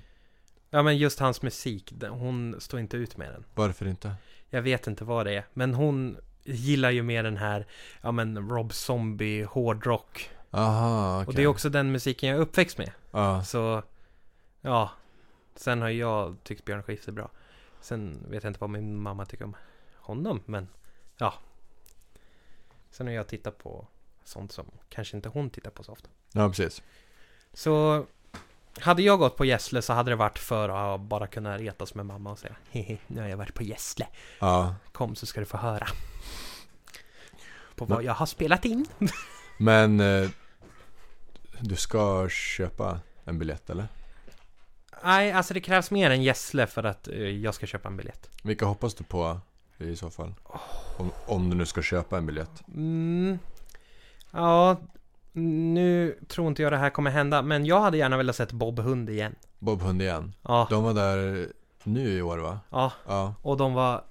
Ja 0.69 0.83
men 0.83 0.97
just 0.97 1.19
hans 1.19 1.41
musik, 1.41 1.93
hon 2.09 2.55
står 2.59 2.79
inte 2.79 2.97
ut 2.97 3.17
med 3.17 3.31
den. 3.31 3.45
Varför 3.55 3.85
inte? 3.87 4.15
Jag 4.49 4.61
vet 4.61 4.87
inte 4.87 5.03
vad 5.03 5.25
det 5.25 5.33
är, 5.33 5.45
men 5.53 5.73
hon 5.73 6.17
gillar 6.43 6.91
ju 6.91 7.03
mer 7.03 7.23
den 7.23 7.37
här, 7.37 7.65
ja 8.01 8.11
men 8.11 8.49
Rob 8.49 8.73
Zombie, 8.73 9.43
hårdrock. 9.43 10.29
Aha, 10.51 11.17
okej. 11.21 11.27
Och 11.27 11.33
det 11.33 11.43
är 11.43 11.47
också 11.47 11.69
den 11.69 11.91
musiken 11.91 12.29
jag 12.29 12.37
är 12.37 12.41
uppväxt 12.41 12.77
med. 12.77 12.91
Ja. 13.11 13.43
Så, 13.43 13.83
ja. 14.61 14.91
Sen 15.55 15.81
har 15.81 15.89
jag 15.89 16.35
tyckt 16.43 16.65
Björn 16.65 16.83
Skifs 16.83 17.07
är 17.07 17.11
bra. 17.11 17.29
Sen 17.81 18.25
vet 18.29 18.43
jag 18.43 18.49
inte 18.49 18.59
vad 18.59 18.69
min 18.69 18.99
mamma 18.99 19.25
tycker 19.25 19.45
om 19.45 19.55
honom, 19.95 20.41
men 20.45 20.67
ja. 21.17 21.33
Sen 22.91 23.07
har 23.07 23.13
jag 23.13 23.27
tittat 23.27 23.57
på 23.57 23.87
sånt 24.23 24.51
som 24.51 24.65
kanske 24.89 25.17
inte 25.17 25.29
hon 25.29 25.49
tittar 25.49 25.71
på 25.71 25.83
så 25.83 25.91
ofta. 25.91 26.09
ja, 26.33 26.49
precis. 26.49 26.83
Så 27.53 28.05
hade 28.79 29.01
jag 29.01 29.19
gått 29.19 29.37
på 29.37 29.45
Gessle 29.45 29.81
så 29.81 29.93
hade 29.93 30.11
det 30.11 30.15
varit 30.15 30.39
för 30.39 30.69
att 30.93 31.01
bara 31.01 31.27
kunna 31.27 31.57
retas 31.57 31.95
med 31.95 32.05
mamma 32.05 32.31
och 32.31 32.39
säga 32.39 32.55
Hehe, 32.71 32.97
nu 33.07 33.21
har 33.21 33.27
jag 33.27 33.37
varit 33.37 33.53
på 33.53 33.63
Gessle. 33.63 34.07
Ja. 34.39 34.75
Kom 34.91 35.15
så 35.15 35.25
ska 35.25 35.39
du 35.39 35.45
få 35.45 35.57
höra. 35.57 35.87
På 37.75 37.85
Men- 37.85 37.95
vad 37.95 38.03
jag 38.03 38.13
har 38.13 38.25
spelat 38.25 38.65
in. 38.65 38.85
Men 39.57 39.99
eh, 39.99 40.29
du 41.59 41.75
ska 41.75 42.29
köpa 42.29 42.99
en 43.25 43.39
biljett 43.39 43.69
eller? 43.69 43.87
Nej, 45.03 45.31
alltså 45.31 45.53
det 45.53 45.61
krävs 45.61 45.91
mer 45.91 46.09
än 46.09 46.23
Gessle 46.23 46.67
för 46.67 46.83
att 46.83 47.07
eh, 47.07 47.15
jag 47.17 47.53
ska 47.55 47.65
köpa 47.65 47.87
en 47.89 47.97
biljett. 47.97 48.29
Vilka 48.43 48.65
hoppas 48.65 48.93
du 48.95 49.03
på 49.03 49.39
i 49.77 49.95
så 49.95 50.09
fall? 50.09 50.33
Om, 50.97 51.11
om 51.25 51.49
du 51.49 51.55
nu 51.55 51.65
ska 51.65 51.81
köpa 51.81 52.17
en 52.17 52.25
biljett. 52.25 52.67
Mm. 52.67 53.39
Ja, 54.31 54.77
Nu 55.33 56.19
tror 56.27 56.47
inte 56.47 56.61
jag 56.61 56.71
det 56.71 56.77
här 56.77 56.89
kommer 56.89 57.11
hända, 57.11 57.41
men 57.41 57.65
jag 57.65 57.81
hade 57.81 57.97
gärna 57.97 58.17
velat 58.17 58.35
sett 58.35 58.51
Bob 58.51 58.79
Hund 58.79 59.09
igen. 59.09 59.35
Bob 59.59 59.81
Hund 59.81 60.01
igen. 60.01 60.33
Ja, 60.41 60.67
De 60.69 60.83
var 60.83 60.93
där 60.93 61.47
nu 61.83 62.17
i 62.17 62.21
år 62.21 62.37
va? 62.37 62.59
ja, 62.69 62.91
Ja, 63.07 63.35
och 63.41 63.57
de 63.57 63.73
var... 63.73 64.03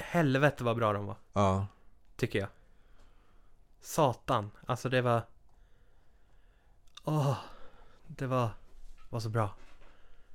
Helvete 0.00 0.64
vad 0.64 0.76
bra 0.76 0.92
de 0.92 1.06
var, 1.06 1.16
ja. 1.32 1.66
tycker 2.16 2.38
jag. 2.38 2.48
Satan, 3.80 4.50
alltså 4.66 4.88
det 4.88 5.02
var... 5.02 5.22
Åh, 7.04 7.36
det 8.06 8.26
var, 8.26 8.50
var 9.08 9.20
så 9.20 9.28
bra. 9.28 9.50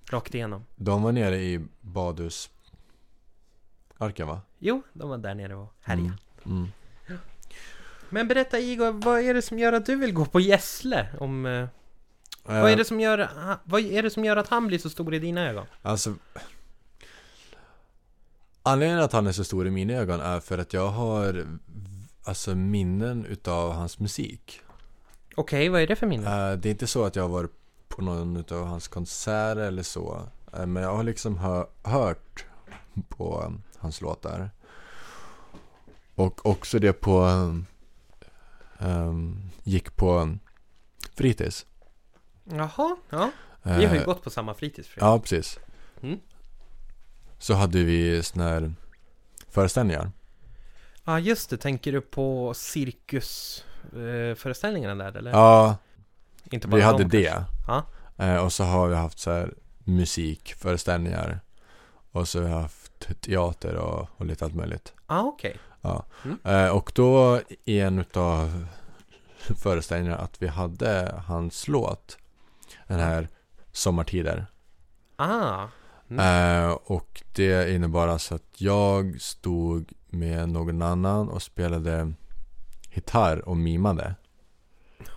Rakt 0.10 0.36
igenom. 0.36 0.65
De 0.75 1.03
var 1.03 1.12
nere 1.12 1.38
i 1.38 1.65
badhus 1.82 2.50
Arken 3.98 4.27
va? 4.27 4.41
Jo, 4.60 4.82
de 4.93 5.10
var 5.10 5.17
där 5.17 5.36
nere 5.36 5.55
och 5.55 5.74
härjade. 5.82 6.17
Mm. 6.46 6.67
Men 8.13 8.27
berätta 8.27 8.60
Igor, 8.60 8.91
vad 8.91 9.20
är 9.20 9.34
det 9.34 9.41
som 9.41 9.60
gör 9.60 9.74
att 9.74 9.86
du 9.86 9.96
vill 9.96 10.13
gå 10.13 10.25
på 10.25 10.39
Gessle? 10.39 11.08
Om, 11.20 11.46
eh, 11.46 11.67
vad, 12.43 12.55
är 12.58 12.70
Eh, 12.70 12.77
det 12.77 12.86
som 12.86 13.00
gör, 13.00 13.29
vad 13.63 13.82
är 13.82 14.03
det 14.03 14.10
som 14.10 14.25
gör 14.25 14.38
att 14.38 14.48
han 14.48 14.67
blir 14.67 14.79
så 14.79 14.89
stor 14.89 15.13
i 15.13 15.20
dina 15.20 15.50
ögon? 15.50 15.65
Alltså 15.82 16.13
Anledningen 18.63 19.03
att 19.03 19.13
han 19.13 19.27
är 19.27 19.32
så 19.32 19.43
stor 19.43 19.67
i 19.67 19.72
mina 19.72 19.93
ögon 19.93 20.20
är 20.22 20.39
för 20.39 20.58
att 20.58 20.74
jag 20.74 20.88
har 20.88 21.46
Alltså 22.24 22.55
minnen 22.55 23.25
utav 23.25 23.72
hans 23.74 24.00
musik 24.00 24.62
Okej, 25.36 25.70
vad 25.70 25.82
är 25.82 25.88
det 25.88 25.96
för 25.96 26.08
minne? 26.08 26.51
Eh, 26.51 26.58
Det 26.58 26.70
är 26.70 26.72
inte 26.72 26.88
så 26.88 27.03
att 27.05 27.15
jag 27.15 27.24
har 27.24 27.29
varit 27.29 27.51
på 27.88 28.01
någon 28.01 28.38
utav 28.38 28.65
hans 28.67 28.88
konserter 28.88 29.62
eller 29.62 29.84
så 29.84 30.22
Eh, 30.58 30.65
Men 30.65 30.84
jag 30.84 30.96
har 30.96 31.03
liksom 31.03 31.38
hö- 31.38 31.65
hört 31.84 32.46
på 33.10 33.53
hans 33.77 34.01
låtar 34.01 34.50
Och 36.15 36.46
också 36.46 36.79
det 36.79 36.93
på 36.93 37.29
um, 38.86 39.50
Gick 39.63 39.96
på 39.96 40.38
fritids 41.16 41.66
Jaha, 42.44 42.96
ja. 43.10 43.32
Vi 43.63 43.86
har 43.86 43.94
ju 43.96 44.00
Eh, 44.00 44.06
gått 44.06 44.24
på 44.24 44.30
samma 44.30 44.54
fritids 44.54 44.90
Ja, 44.98 45.20
precis. 45.20 45.60
Mm. 46.02 46.20
Så 47.40 47.54
hade 47.54 47.84
vi 47.84 48.24
såna 48.24 48.44
här 48.44 48.74
föreställningar. 49.50 50.12
Ja, 51.04 51.20
just 51.20 51.50
det. 51.50 51.58
Tänker 51.58 51.92
du 51.92 52.02
på 52.02 52.54
cirkusföreställningarna 52.54 55.12
där 55.12 55.20
eller? 55.20 55.32
Ja, 55.32 55.78
Inte 56.52 56.68
vi 56.68 56.82
hade 56.82 57.04
de, 57.04 57.18
det. 57.18 57.25
kanske? 57.30 57.54
Ja. 57.68 57.86
Eh, 58.25 58.36
och 58.46 58.54
så 58.54 58.63
har 58.63 58.88
vi 58.88 58.96
haft 58.96 59.20
så 59.20 59.32
här 59.32 59.54
musikföreställningar. 59.84 61.40
Och 62.12 62.28
så 62.28 62.40
har 62.40 62.46
vi 62.46 62.52
haft 62.52 63.22
teater 63.22 63.75
och, 63.75 64.08
och 64.18 64.25
lite 64.25 64.46
allt 64.46 64.56
möjligt. 64.56 64.94
Ah, 65.06 65.22
okej. 65.22 65.58
Ja. 65.84 66.06
Mm. 66.25 66.40
Eh, 66.44 66.70
och 66.75 66.92
då 66.96 67.42
i 67.66 67.80
en 67.80 68.00
utav 68.00 68.66
föreställningarna 69.63 70.18
att 70.18 70.42
vi 70.42 70.48
hade 70.48 71.22
hans 71.28 71.68
låt. 71.68 72.18
Den 72.88 73.00
här 73.00 73.28
Sommartider. 73.72 74.46
Ah. 75.16 75.68
Mm. 76.10 76.66
Eh, 76.66 76.72
och 76.72 77.24
det 77.36 77.75
innebar 77.75 78.08
alltså 78.08 78.36
att 78.36 78.62
jag 78.62 79.22
stod 79.22 79.92
med 80.10 80.50
någon 80.50 80.82
annan 80.82 81.30
och 81.30 81.42
spelade 81.42 82.13
gitarr 82.92 83.50
och 83.50 83.58
mimade. 83.58 84.16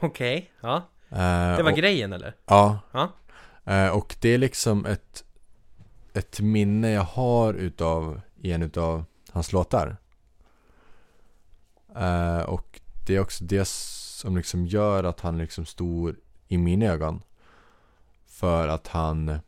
Okej, 0.00 0.50
ja. 0.60 0.76
Eh, 1.10 1.56
Det 1.56 1.62
var 1.62 1.72
och, 1.72 1.78
grejen 1.78 2.12
eller? 2.12 2.36
Ja. 2.46 2.78
Ja. 2.92 3.10
Och 3.92 4.16
det 4.20 4.28
är 4.28 4.38
liksom 4.38 4.86
ett, 4.86 5.24
ett 6.14 6.40
minne 6.40 6.90
jag 6.90 7.02
har 7.02 7.54
utav 7.54 8.20
en 8.42 8.62
utav 8.62 9.04
hans 9.30 9.52
låtar. 9.52 9.96
Eh, 11.96 12.40
och 12.40 12.80
det 13.06 13.16
är 13.16 13.20
också 13.20 13.44
det 13.44 13.68
som 13.68 14.36
liksom 14.36 14.66
gör 14.66 15.04
att 15.04 15.20
han 15.20 15.38
liksom 15.38 15.64
stor 15.66 16.16
i 16.48 16.58
mina 16.58 16.86
ögon. 16.86 17.22
För 18.26 18.68
att 18.68 18.86
han 18.88 19.38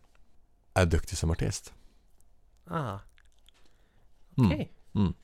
är 0.75 0.87
duktig 0.87 1.19
som 1.19 1.31
artist. 1.31 1.73
Ah, 2.67 2.99
Mm. 4.38 4.50
okej. 4.50 4.73
Mm. 4.95 5.14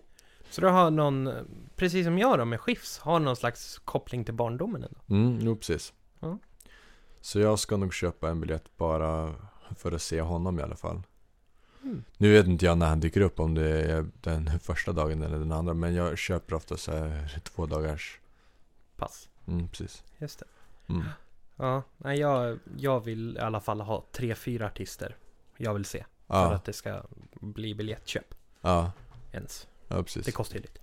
Så 0.51 0.61
du 0.61 0.67
har 0.69 0.91
någon, 0.91 1.31
precis 1.77 2.07
som 2.07 2.19
jag 2.19 2.39
då 2.39 2.45
med 2.45 2.61
Skifs, 2.61 2.99
har 2.99 3.21
någon 3.21 3.37
slags 3.37 3.79
koppling 3.79 4.25
till 4.25 4.35
barndomen 4.35 4.85
ändå? 4.85 5.01
Mm, 5.09 5.39
jo 5.41 5.57
precis. 5.57 5.93
Så 7.21 7.41
jag 7.41 7.59
ska 7.59 7.77
nog 7.77 7.95
köpa 7.95 8.29
en 8.31 8.41
biljett 8.41 8.77
bara 8.77 9.35
för 9.77 9.93
att 9.93 10.03
se 10.03 10.21
honom 10.21 10.59
i 10.59 10.63
alla 10.63 10.77
fall. 10.77 11.03
Mm. 11.85 12.05
Nu 12.17 12.33
vet 12.33 12.47
inte 12.47 12.65
jag 12.65 12.79
när 12.79 12.87
han 12.87 13.01
dyker 13.01 13.21
upp, 13.21 13.41
om 13.41 13.55
det 13.55 13.83
är 13.83 14.07
den 14.21 14.59
första 14.61 14.93
dagen 14.93 15.23
eller 15.23 15.39
den 15.39 15.53
andra. 15.53 15.75
Men 15.75 15.95
jag 15.95 16.19
köper 16.19 16.55
ofta 16.55 16.77
så 16.77 16.93
här 16.93 17.41
två 17.45 17.67
dagars. 17.67 18.21
Pass. 18.97 19.29
Mm, 19.47 19.69
precis. 19.69 20.05
Just 20.19 20.39
det. 20.39 20.47
Mm. 20.93 21.05
Ja, 21.57 21.83
nej 21.97 22.19
jag, 22.21 22.59
jag 22.77 23.01
vill 23.05 23.37
i 23.37 23.41
alla 23.41 23.61
fall 23.61 23.81
ha 23.81 24.05
tre, 24.13 24.35
fyra 24.35 24.67
artister 24.67 25.17
jag 25.57 25.75
vill 25.75 25.85
se. 25.85 26.05
För 26.27 26.35
Ja, 26.35 26.55
att 26.55 26.65
det 26.65 26.73
ska 26.73 27.03
bli 27.41 27.75
biljettköp 27.75 28.35
ja, 28.61 28.93
ens. 29.33 29.67
ja, 29.89 30.03
precis. 30.03 30.27
Det 30.27 30.33
kostar 30.33 30.57
ju 30.57 30.63
lite. 30.63 30.81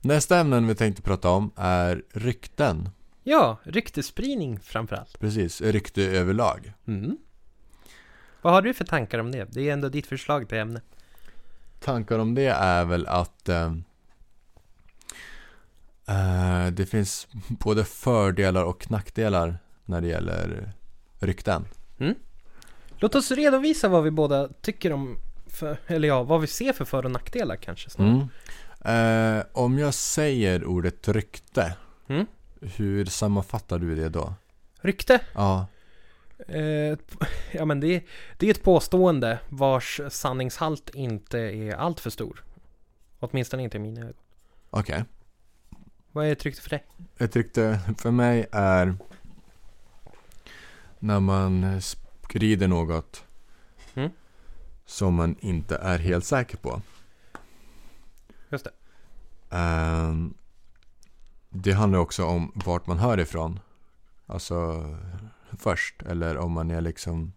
Nästa 0.00 0.38
ämnen 0.38 0.66
vi 0.66 0.74
tänkte 0.74 1.02
prata 1.02 1.30
om 1.30 1.50
är 1.56 2.02
rykten. 2.12 2.88
Ja, 3.22 3.56
ryktesspridning 3.62 4.60
framförallt. 4.60 5.20
Precis, 5.20 5.60
rykte 5.60 6.02
överlag. 6.02 6.72
Mm. 6.86 7.16
Vad 8.42 8.52
har 8.52 8.62
du 8.62 8.74
för 8.74 8.84
tankar 8.84 9.18
om 9.18 9.32
det? 9.32 9.44
Det 9.50 9.68
är 9.68 9.72
ändå 9.72 9.88
ditt 9.88 10.06
förslag 10.06 10.48
till 10.48 10.58
ämne. 10.58 10.80
Tankar 11.80 12.18
om 12.18 12.34
det 12.34 12.46
är 12.46 12.84
väl 12.84 13.06
att 13.06 13.48
eh, 13.48 13.72
eh, 16.08 16.66
det 16.72 16.86
finns 16.86 17.28
både 17.48 17.84
fördelar 17.84 18.64
och 18.64 18.90
nackdelar 18.90 19.58
när 19.84 20.00
det 20.00 20.06
gäller 20.06 20.72
rykten. 21.18 21.64
Låt 23.02 23.14
oss 23.14 23.30
redovisa 23.30 23.88
vad 23.88 24.02
vi 24.02 24.10
båda 24.10 24.48
tycker 24.48 24.92
om, 24.92 25.16
för, 25.46 25.76
eller 25.86 26.08
ja, 26.08 26.22
vad 26.22 26.40
vi 26.40 26.46
ser 26.46 26.72
för 26.72 26.84
för 26.84 27.04
och 27.04 27.10
nackdelar 27.10 27.56
kanske. 27.56 27.90
Mm. 27.98 28.28
Eh, 28.84 29.44
om 29.52 29.78
jag 29.78 29.94
säger 29.94 30.64
ordet 30.64 31.08
rykte, 31.08 31.76
Mm. 32.08 32.26
hur 32.60 33.04
sammanfattar 33.04 33.78
du 33.78 33.94
det 33.96 34.08
då? 34.08 34.34
Rykte? 34.80 35.20
Ja, 35.34 35.66
Eh, 36.48 36.98
ja 37.52 37.64
men 37.64 37.80
det, 37.80 38.04
det 38.36 38.46
är 38.46 38.50
ett 38.50 38.62
påstående 38.62 39.38
vars 39.48 40.00
sanningshalt 40.08 40.90
inte 40.94 41.38
är 41.38 41.74
allt 41.74 42.00
för 42.00 42.10
stor. 42.10 42.44
Åtminstone 43.18 43.62
inte 43.62 43.76
i 43.76 43.80
mina 43.80 44.00
ögon. 44.00 44.14
okej. 44.70 45.04
Vad 46.12 46.26
är 46.26 46.32
ett 46.32 46.44
rykte 46.44 46.62
för 46.62 46.70
dig? 46.70 46.84
Ett 47.18 47.36
rykte 47.36 47.80
för 47.98 48.10
mig 48.10 48.46
är 48.52 48.94
när 50.98 51.20
man 51.20 51.80
sprider 51.82 52.68
något 52.68 53.24
Mm. 53.94 54.10
som 54.84 55.14
man 55.14 55.36
inte 55.40 55.76
är 55.76 55.98
helt 55.98 56.24
säker 56.24 56.56
på. 56.56 56.82
Just 58.48 58.64
det. 58.64 58.70
Ehm, 59.56 60.34
det 61.48 61.72
handlar 61.72 61.98
också 61.98 62.24
om 62.24 62.52
vart 62.54 62.86
man 62.86 62.98
hör 62.98 63.20
ifrån. 63.20 63.60
Alltså 64.26 64.84
först. 65.58 66.02
Eller 66.02 66.38
om 66.38 66.52
man 66.52 66.70
är 66.70 66.80
liksom 66.80 67.32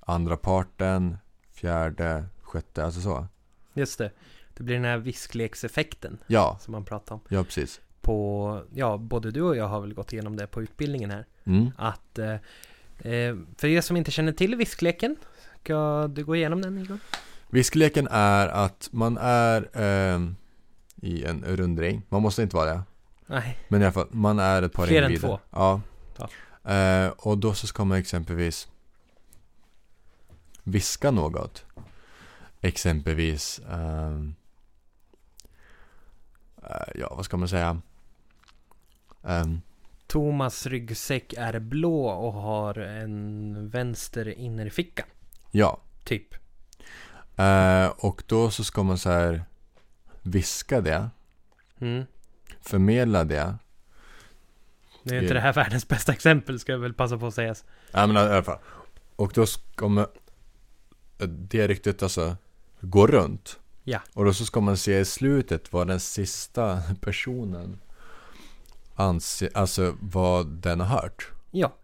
andra 0.00 0.36
parten, 0.36 1.16
fjärde, 1.52 2.24
sjätte, 2.42 2.84
alltså 2.84 3.00
så. 3.00 3.26
Just 3.74 3.98
det. 3.98 4.10
Det 4.54 4.62
blir 4.62 4.74
den 4.74 4.84
här 4.84 4.98
viskleks-effekten 4.98 6.18
Ja, 6.26 6.58
som 6.60 6.72
man 6.72 6.84
pratar 6.84 7.14
om. 7.14 7.20
ja 7.28 7.44
precis. 7.44 7.80
På, 8.00 8.62
ja, 8.74 8.96
både 8.96 9.30
du 9.30 9.42
och 9.42 9.56
jag 9.56 9.68
har 9.68 9.80
väl 9.80 9.94
gått 9.94 10.12
igenom 10.12 10.36
det 10.36 10.46
på 10.46 10.62
utbildningen 10.62 11.10
här. 11.10 11.26
Mm. 11.44 11.70
Att, 11.76 12.18
eh, 12.18 12.32
eh, 13.12 13.36
för 13.56 13.66
er 13.68 13.80
som 13.80 13.96
inte 13.96 14.10
känner 14.10 14.32
till 14.32 14.54
viskleken, 14.56 15.16
ska 15.62 16.08
du 16.08 16.24
gå 16.24 16.36
igenom 16.36 16.62
den 16.62 16.78
Igor? 16.78 16.98
Viskleken 17.50 18.08
är 18.10 18.48
att 18.48 18.88
man 18.92 19.18
är 19.20 19.68
ehm, 19.72 20.36
i 20.96 21.24
en 21.24 21.44
rundring. 21.44 22.02
Man 22.08 22.22
måste 22.22 22.42
inte 22.42 22.56
vara 22.56 22.74
det. 22.74 22.82
Nej, 23.26 23.58
Men 23.68 23.82
i 23.82 23.84
alla 23.84 23.92
fall, 23.92 24.08
man 24.10 24.38
är 24.38 24.62
ett 24.62 24.72
par 24.72 24.86
Fler 24.86 24.98
än 25.02 25.04
individer. 25.10 25.28
två. 25.28 25.38
Ja. 25.50 25.80
Ja. 26.18 26.28
Eh, 26.64 27.08
och 27.08 27.38
då 27.38 27.54
så 27.54 27.66
ska 27.66 27.84
man 27.84 27.98
exempelvis 27.98 28.68
viska 30.62 31.10
något. 31.10 31.64
Exempelvis, 32.60 33.60
ehm, 33.70 34.34
eh, 36.62 36.88
ja 36.94 37.14
vad 37.16 37.24
ska 37.24 37.36
man 37.36 37.48
säga? 37.48 37.80
Ehm, 39.22 39.60
Thomas 40.06 40.66
ryggsäck 40.66 41.32
är 41.32 41.58
blå 41.58 42.06
och 42.06 42.32
har 42.32 42.78
en 42.78 43.68
vänster 43.68 44.28
innerficka. 44.38 45.04
ja. 45.50 45.80
Typ. 46.04 46.34
Eh, 47.36 47.86
och 47.86 48.22
då 48.26 48.50
så 48.50 48.64
ska 48.64 48.82
man 48.82 48.98
så 48.98 49.10
här 49.10 49.44
viska 50.22 50.80
det, 50.80 51.10
Mm. 51.80 52.04
förmedla 52.60 53.24
det. 53.24 53.54
Nu 55.06 55.16
är 55.18 55.22
inte 55.22 55.34
det 55.34 55.40
här 55.40 55.52
världens 55.52 55.88
bästa 55.88 56.12
exempel, 56.12 56.58
ska 56.60 56.72
jag 56.72 56.78
väl 56.78 56.94
passa 56.94 57.18
på 57.18 57.26
att 57.26 57.34
säga. 57.34 57.54
Ja 57.92 58.06
men 58.06 58.16
i 58.16 58.18
alla 58.18 58.42
fall. 58.42 58.58
Och 59.16 59.32
då 59.34 59.46
ska 59.46 59.88
man 59.88 60.06
det 61.28 61.68
ryktet 61.68 62.02
alltså 62.02 62.36
gå 62.80 63.06
runt. 63.06 63.58
Ja. 63.84 64.00
Och 64.14 64.24
då 64.24 64.34
så 64.34 64.44
ska 64.46 64.60
man 64.60 64.76
se 64.76 64.98
i 64.98 65.04
slutet 65.04 65.72
vad 65.72 65.86
den 65.86 66.00
sista 66.00 66.82
personen 67.00 67.78
anse, 68.94 69.50
alltså 69.54 69.96
vad 70.00 70.46
den 70.46 70.80
har 70.80 70.86
hört. 70.86 71.28
Ja. 71.50 71.74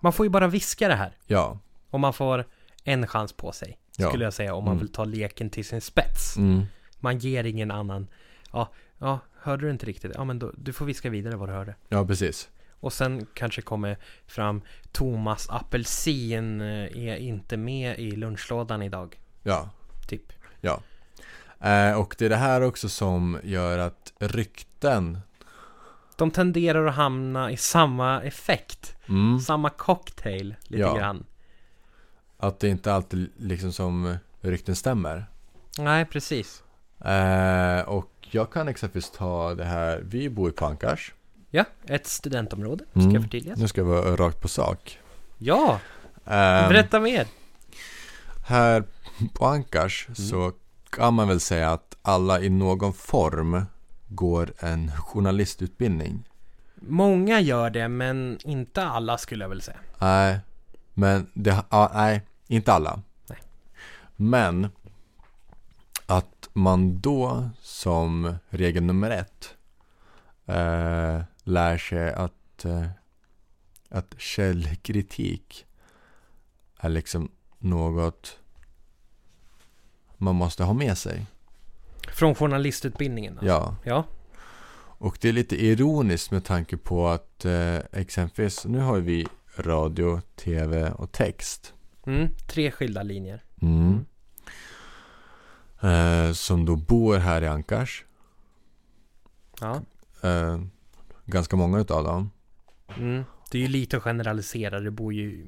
Man 0.00 0.12
får 0.12 0.26
ju 0.26 0.30
bara 0.30 0.46
viska 0.48 0.88
det 0.88 0.94
här. 0.94 1.16
Ja. 1.26 1.58
Och 1.90 2.00
man 2.00 2.12
får 2.12 2.44
en 2.84 3.06
chans 3.06 3.32
på 3.32 3.52
sig. 3.52 3.78
Ja. 3.96 4.08
Skulle 4.08 4.24
jag 4.24 4.32
säga 4.32 4.54
om 4.54 4.64
man 4.64 4.72
Mm. 4.72 4.84
vill 4.84 4.92
ta 4.92 5.04
leken 5.04 5.50
till 5.50 5.64
sin 5.64 5.80
spets. 5.80 6.36
Mm. 6.36 6.62
Man 6.98 7.18
ger 7.18 7.44
ingen 7.44 7.70
annan. 7.70 8.06
Ja, 8.52 8.72
ja, 8.98 9.18
hörde 9.42 9.66
du 9.66 9.70
inte 9.70 9.86
riktigt? 9.86 10.12
Ja, 10.14 10.24
men 10.24 10.38
då, 10.38 10.52
du 10.56 10.72
får 10.72 10.86
viska 10.86 11.10
vidare 11.10 11.36
vad 11.36 11.48
du 11.48 11.52
hörde. 11.52 11.74
Ja, 11.88 12.06
precis. 12.06 12.48
Och 12.80 12.92
sen 12.92 13.26
kanske 13.34 13.62
kommer 13.62 13.96
fram 14.26 14.62
Thomas 14.92 15.50
Apelsin 15.50 16.60
eh, 16.60 17.06
är 17.08 17.16
inte 17.16 17.56
med 17.56 17.98
i 17.98 18.10
lunchlådan 18.10 18.82
idag. 18.82 19.20
Ja. 19.42 19.70
Typ. 20.08 20.32
Eh, 21.62 21.92
och 22.00 22.14
det 22.18 22.24
är 22.24 22.28
det 22.28 22.36
här 22.36 22.60
också 22.60 22.88
som 22.88 23.38
gör 23.42 23.78
att 23.78 24.12
rykten 24.18 25.20
De 26.16 26.30
tenderar 26.30 26.86
att 26.86 26.94
hamna 26.94 27.50
i 27.50 27.56
samma 27.56 28.22
effekt. 28.22 28.96
mm, 29.08 29.40
Samma 29.40 29.70
cocktail 29.70 30.54
lite 30.62 30.80
Ja. 30.82 30.96
grann. 30.96 31.24
Att 32.36 32.60
det 32.60 32.68
inte 32.68 32.94
alltid 32.94 33.30
liksom 33.36 33.72
som 33.72 34.16
rykten 34.40 34.76
stämmer. 34.76 35.26
Nej, 35.78 36.04
precis. 36.04 36.62
Eh, 37.04 37.80
och 37.88 38.10
jag 38.30 38.52
kan 38.52 38.68
exempelvis 38.68 39.10
ta 39.10 39.54
det 39.54 39.64
här, 39.64 40.00
vi 40.04 40.30
bor 40.30 40.48
i 40.48 40.52
Pankars. 40.52 41.14
Ja, 41.50 41.64
ett 41.86 42.06
studentområde. 42.06 42.84
Ska 42.90 43.00
Mm. 43.00 43.12
jag 43.14 43.22
förtydliga? 43.22 43.54
Nu 43.58 43.68
ska 43.68 43.80
jag 43.80 43.86
vara 43.88 44.16
rakt 44.16 44.40
på 44.40 44.48
sak. 44.48 44.98
Ja, 45.38 45.78
Eh, 46.24 46.68
berätta 46.68 47.00
mer. 47.00 47.26
Här 48.46 48.84
på 49.34 49.46
Ankars 49.46 50.06
Mm. 50.08 50.14
så 50.14 50.52
kan 50.90 51.14
man 51.14 51.28
väl 51.28 51.40
säga 51.40 51.70
att 51.72 51.96
alla 52.02 52.40
i 52.40 52.48
någon 52.50 52.92
form 52.92 53.62
går 54.08 54.52
en 54.58 54.92
journalistutbildning. 54.96 56.24
Många 56.74 57.40
gör 57.40 57.70
det, 57.70 57.88
men 57.88 58.38
inte 58.44 58.84
alla 58.84 59.18
skulle 59.18 59.44
jag 59.44 59.48
väl 59.48 59.62
säga. 59.62 59.76
Nej, 59.98 60.38
men 60.94 61.30
det, 61.34 61.64
ja, 61.70 61.90
nej, 61.94 62.22
inte 62.46 62.72
alla. 62.72 63.02
Nej. 63.28 63.38
Men 64.16 64.68
att 66.06 66.48
man 66.52 67.00
då 67.00 67.50
som 67.62 68.34
regel 68.48 68.82
nummer 68.82 69.10
ett 69.10 69.54
eh, 70.46 71.22
lär 71.44 71.78
sig 71.78 72.12
att, 72.12 72.64
eh, 72.64 72.86
att 73.88 74.14
källkritik 74.18 75.66
är 76.76 76.88
liksom 76.88 77.30
något 77.58 78.38
man 80.16 80.34
måste 80.34 80.64
ha 80.64 80.72
med 80.72 80.98
sig. 80.98 81.26
Från 82.08 82.34
journalistutbildningen. 82.34 83.32
Alltså. 83.32 83.46
Ja, 83.46 83.76
Ja. 83.84 84.04
och 84.98 85.18
det 85.20 85.28
är 85.28 85.32
lite 85.32 85.64
ironiskt 85.64 86.30
med 86.30 86.44
tanke 86.44 86.76
på 86.76 87.08
att 87.08 87.44
eh, 87.44 87.76
exempelvis 87.92 88.64
nu 88.66 88.78
har 88.78 88.98
vi 88.98 89.26
radio, 89.56 90.20
tv 90.36 90.90
och 90.90 91.12
text. 91.12 91.74
Mm, 92.06 92.28
tre 92.48 92.70
skilda 92.70 93.02
linjer. 93.02 93.44
Mm. 93.62 94.04
Eh, 95.80 96.32
som 96.32 96.64
då 96.64 96.76
bor 96.76 97.16
här 97.18 97.42
i 97.42 97.46
Ankars. 97.48 98.04
Ja. 99.60 99.82
Eh, 100.22 100.60
ganska 101.30 101.56
många 101.56 101.78
utav 101.78 102.04
dem. 102.04 102.30
Mm. 102.96 103.24
Det 103.50 103.58
är 103.58 103.62
ju 103.62 103.68
lite 103.68 103.96
att 103.96 104.02
generalisera. 104.02 104.80
Det 104.80 104.90
bor 104.90 105.14
ju 105.14 105.46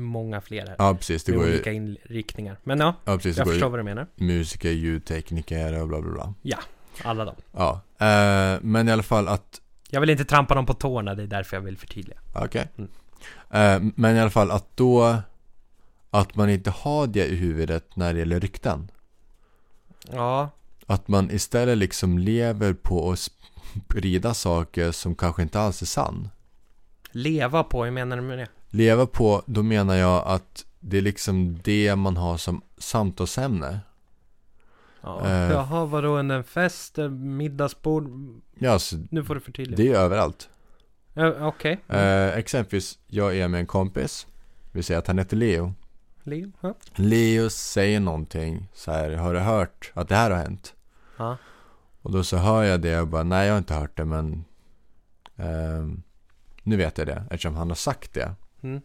många 0.00 0.40
fler 0.40 0.66
här. 0.66 0.76
Ja, 0.78 0.94
precis. 0.94 1.24
Det 1.24 1.32
med 1.32 1.38
går 1.38 1.48
ju, 1.48 1.54
olika 1.54 1.72
inriktningar. 1.72 2.58
Men 2.64 2.80
ja, 2.80 2.94
ja, 3.04 3.16
precis, 3.16 3.36
jag 3.36 3.46
förstår 3.46 3.66
ju 3.66 3.70
vad 3.70 3.78
du 3.80 3.84
menar. 3.84 4.06
musiker, 4.16 4.70
ljudtekniker 4.70 5.80
och 5.80 5.88
bla 5.88 6.00
bla 6.02 6.12
bla. 6.12 6.58
Alla 7.02 7.24
dem. 7.24 7.34
Ja, 7.52 7.80
eh, 7.98 8.58
men 8.62 8.88
i 8.88 8.92
alla 8.92 9.02
fall 9.02 9.28
att, 9.28 9.60
Jag 9.90 10.00
vill 10.00 10.10
inte 10.10 10.24
trampa 10.24 10.54
dem 10.54 10.66
på 10.66 10.74
tårna, 10.74 11.14
det 11.14 11.22
är 11.22 11.26
därför 11.26 11.56
jag 11.56 11.62
vill 11.62 11.78
förtydliga. 11.78 12.18
okej. 12.34 12.68
Mm. 12.76 12.90
Eh, 13.50 13.92
men 13.96 14.16
i 14.16 14.20
alla 14.20 14.30
fall 14.30 14.50
att 14.50 14.76
då, 14.76 15.16
att 16.10 16.34
man 16.36 16.50
inte 16.50 16.70
har 16.70 17.06
det 17.06 17.26
i 17.26 17.36
huvudet 17.36 17.96
när 17.96 18.12
det 18.12 18.18
gäller 18.18 18.40
rykten. 18.40 18.90
Ja, 20.12 20.50
Att 20.86 21.08
man 21.08 21.30
istället 21.30 21.78
liksom 21.78 22.18
lever 22.18 22.72
på 22.72 23.12
att 23.12 23.30
sprida 23.84 24.34
saker 24.34 24.92
som 24.92 25.14
kanske 25.14 25.42
inte 25.42 25.60
alls 25.60 25.82
är 25.82 25.86
sann. 25.86 26.28
leva 27.10 27.64
på, 27.64 27.84
hur 27.84 27.90
menar 27.90 28.16
du 28.16 28.22
med 28.22 28.38
det? 28.38 28.48
Leva 28.70 29.06
på, 29.06 29.42
då 29.46 29.62
menar 29.62 29.94
jag 29.94 30.22
att 30.26 30.64
det 30.80 30.96
är 30.98 31.02
liksom 31.02 31.58
det 31.64 31.96
man 31.96 32.16
har 32.16 32.36
som 32.36 32.62
samtalsämne. 32.78 33.80
Ja. 35.00 35.26
Eh. 35.26 35.50
Jaha, 35.50 35.84
vadå 35.84 36.16
en 36.16 36.44
fest, 36.44 36.98
eh, 36.98 37.08
middagsbord? 37.10 38.10
Ja, 38.58 38.70
alltså, 38.70 38.96
Nu 39.10 39.24
får 39.24 39.34
du 39.34 39.40
förtydliga. 39.40 39.76
det 39.76 39.88
är 39.98 40.02
överallt. 40.04 40.48
Ja, 41.14 41.46
Okej. 41.48 41.80
Eh, 41.88 42.28
exempelvis, 42.38 42.98
jag 43.06 43.36
är 43.36 43.48
med 43.48 43.60
en 43.60 43.66
kompis. 43.66 44.26
Vi 44.72 44.82
säger 44.82 44.98
att 44.98 45.06
han 45.06 45.18
heter 45.18 45.36
Leo. 45.36 45.74
Leo? 46.22 46.52
Ja. 46.60 46.74
Leo 46.94 47.50
säger 47.50 48.00
någonting 48.00 48.68
så 48.74 48.90
här, 48.90 49.10
har 49.10 49.34
du 49.34 49.40
hört 49.40 49.92
att 49.94 50.08
det 50.08 50.14
här 50.14 50.30
har 50.30 50.38
hänt? 50.38 50.74
ja. 51.16 51.36
Och 52.04 52.12
då 52.12 52.24
så 52.24 52.36
hör 52.36 52.62
jag 52.62 52.80
det 52.80 53.00
och 53.00 53.08
bara, 53.08 53.22
nej 53.22 53.46
jag 53.46 53.54
har 53.54 53.58
inte 53.58 53.74
hört 53.74 53.96
det 53.96 54.04
men 54.04 54.44
ehm, 55.36 56.02
nu 56.62 56.76
vet 56.76 56.98
jag 56.98 57.06
det 57.06 57.24
eftersom 57.30 57.56
han 57.56 57.68
har 57.68 57.74
sagt 57.74 58.14
det. 58.14 58.34
Mm. 58.62 58.80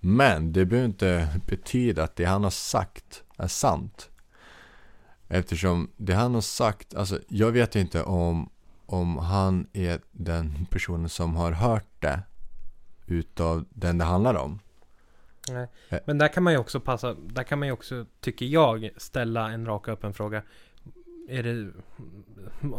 Men 0.00 0.52
det 0.52 0.64
behöver 0.64 0.88
inte 0.88 1.40
betyda 1.46 2.04
att 2.04 2.16
det 2.16 2.24
han 2.24 2.44
har 2.44 2.50
sagt 2.50 3.24
är 3.36 3.46
sant. 3.46 4.10
Eftersom 5.28 5.90
det 5.96 6.14
han 6.14 6.34
har 6.34 6.40
sagt, 6.40 6.94
alltså 6.94 7.20
jag 7.28 7.52
vet 7.52 7.76
inte 7.76 8.02
om, 8.02 8.50
om 8.86 9.18
han 9.18 9.66
är 9.72 10.00
den 10.12 10.66
personen 10.70 11.08
som 11.08 11.36
har 11.36 11.52
hört 11.52 12.00
det 12.00 12.22
utav 13.06 13.64
den 13.70 13.98
det 13.98 14.04
handlar 14.04 14.34
om. 14.34 14.58
Nej. 15.50 15.68
Eh. 15.88 15.98
Men 16.06 16.18
där 16.18 16.28
kan 16.28 16.42
man 16.42 16.52
ju 16.52 16.58
också 16.58 16.80
passa, 16.80 17.14
där 17.14 17.42
kan 17.42 17.58
man 17.58 17.68
ju 17.68 17.72
också, 17.72 18.06
tycker 18.20 18.46
jag, 18.46 18.90
ställa 18.96 19.50
en 19.50 19.66
rak 19.66 19.88
öppen 19.88 20.14
fråga. 20.14 20.42
Är 21.28 21.42
det, 21.42 21.70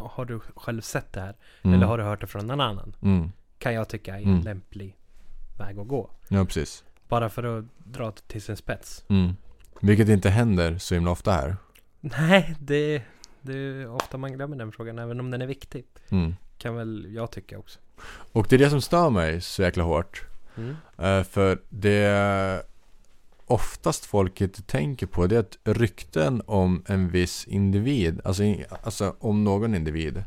har 0.09 0.25
du 0.25 0.39
själv 0.39 0.81
sett 0.81 1.13
det 1.13 1.21
här? 1.21 1.35
Mm. 1.61 1.73
Eller 1.75 1.85
har 1.87 1.97
du 1.97 2.03
hört 2.03 2.21
det 2.21 2.27
från 2.27 2.47
någon 2.47 2.61
annan? 2.61 2.95
Mm. 3.01 3.31
Kan 3.57 3.73
jag 3.73 3.89
tycka 3.89 4.15
är 4.15 4.21
en 4.21 4.23
Mm. 4.29 4.41
lämplig 4.43 4.97
väg 5.57 5.79
att 5.79 5.87
gå. 5.87 6.09
Ja, 6.27 6.45
precis. 6.45 6.83
Bara 7.07 7.29
för 7.29 7.43
att 7.59 7.65
dra 7.77 8.11
till 8.11 8.41
sin 8.41 8.55
spets. 8.57 9.05
Mm. 9.07 9.33
Vilket 9.81 10.09
inte 10.09 10.29
händer 10.29 10.77
så 10.77 10.93
himla 10.95 11.11
ofta 11.11 11.31
här. 11.31 11.55
Nej, 11.99 12.55
det, 12.59 13.01
det 13.41 13.53
är 13.53 13.89
ofta 13.95 14.17
man 14.17 14.33
glömmer 14.33 14.55
den 14.57 14.71
frågan, 14.71 14.99
även 14.99 15.19
om 15.19 15.31
den 15.31 15.41
är 15.41 15.47
viktig. 15.47 15.85
Mm. 16.09 16.35
Kan 16.57 16.75
väl 16.75 17.07
jag 17.13 17.31
tycka 17.31 17.57
också. 17.59 17.79
Och 18.31 18.45
det 18.49 18.55
är 18.55 18.59
det 18.59 18.69
som 18.69 18.81
stör 18.81 19.09
mig 19.09 19.41
så 19.41 19.61
jäkla 19.61 19.83
hårt. 19.83 20.23
Mm. 20.57 20.75
Eh, 20.97 21.23
för 21.23 21.61
det 21.69 22.63
oftast 23.51 24.05
folk 24.05 24.41
inte 24.41 24.61
tänker 24.61 25.05
på 25.07 25.27
det 25.27 25.35
är 25.35 25.39
att 25.39 25.57
rykten 25.63 26.41
om 26.45 26.83
en 26.87 27.09
viss 27.09 27.45
individ, 27.47 28.21
alltså, 28.23 28.43
alltså 28.83 29.15
om 29.19 29.43
någon 29.43 29.75
individ, 29.75 30.23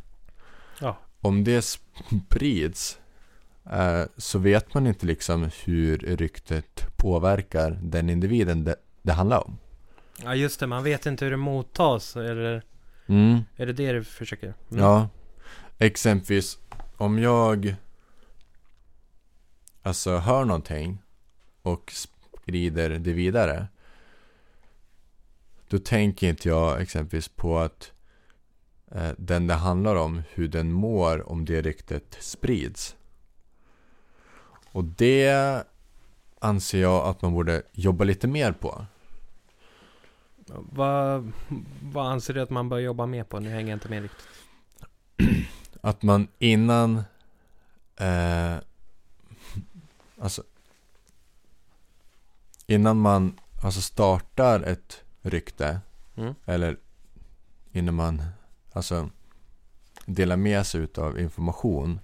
Ja. 0.80 0.96
om 1.20 1.44
det 1.44 1.62
sprids 1.62 2.98
eh, 3.72 4.02
så 4.16 4.38
vet 4.38 4.74
man 4.74 4.86
inte 4.86 5.06
liksom 5.06 5.50
hur 5.64 5.98
ryktet 5.98 6.96
påverkar 6.96 7.78
den 7.82 8.10
individen 8.10 8.64
det, 8.64 8.76
det 9.02 9.12
handlar 9.12 9.44
om. 9.44 9.58
Ja, 10.24 10.34
just 10.34 10.60
det. 10.60 10.66
Man 10.66 10.84
vet 10.84 11.06
inte 11.06 11.24
hur 11.24 11.30
det 11.30 11.36
mottas. 11.36 12.16
Eller 12.16 12.62
Mm. 13.06 13.40
är 13.56 13.66
det 13.66 13.72
det 13.72 13.92
du 13.92 14.04
försöker? 14.04 14.46
Mm. 14.70 14.84
Ja, 14.84 15.08
exempelvis 15.78 16.58
om 16.96 17.18
jag 17.18 17.74
alltså 19.82 20.16
hör 20.18 20.44
någonting 20.44 20.98
och 21.62 21.92
sprider 22.42 22.90
det 22.90 23.12
vidare. 23.12 23.66
Då 25.68 25.78
tänker 25.78 26.28
inte 26.28 26.48
jag 26.48 26.80
exempelvis 26.80 27.28
på 27.28 27.58
att 27.58 27.92
eh, 28.90 29.10
den 29.18 29.46
det 29.46 29.54
handlar 29.54 29.96
om, 29.96 30.22
hur 30.30 30.48
den 30.48 30.72
mår 30.72 31.28
om 31.28 31.44
det 31.44 31.62
ryktet 31.62 32.16
sprids. 32.20 32.96
Och 34.72 34.84
det 34.84 35.64
anser 36.38 36.80
jag 36.80 37.06
att 37.06 37.22
man 37.22 37.32
borde 37.32 37.62
jobba 37.72 38.04
lite 38.04 38.28
mer 38.28 38.52
på. 38.52 38.86
Vad, 40.46 41.32
vad 41.82 42.06
anser 42.06 42.34
du 42.34 42.40
att 42.40 42.50
man 42.50 42.68
bör 42.68 42.78
jobba 42.78 43.06
mer 43.06 43.24
på? 43.24 43.40
Nu 43.40 43.48
hänger 43.48 43.70
jag 43.70 43.76
inte 43.76 43.88
med 43.88 44.02
riktigt. 44.02 44.28
Att 45.80 46.02
man 46.02 46.28
innan 46.38 47.02
eh, 47.96 48.56
Alltså 50.22 50.42
Innan 52.66 52.96
man 52.96 53.38
alltså 53.62 53.80
startar 53.80 54.60
ett 54.60 55.04
rykte 55.22 55.80
Mm. 56.16 56.34
Eller 56.44 56.76
innan 57.72 57.94
man 57.94 58.22
alltså 58.72 59.10
delar 60.06 60.36
med 60.36 60.66
sig 60.66 60.88
av 60.96 61.20
information 61.20 62.00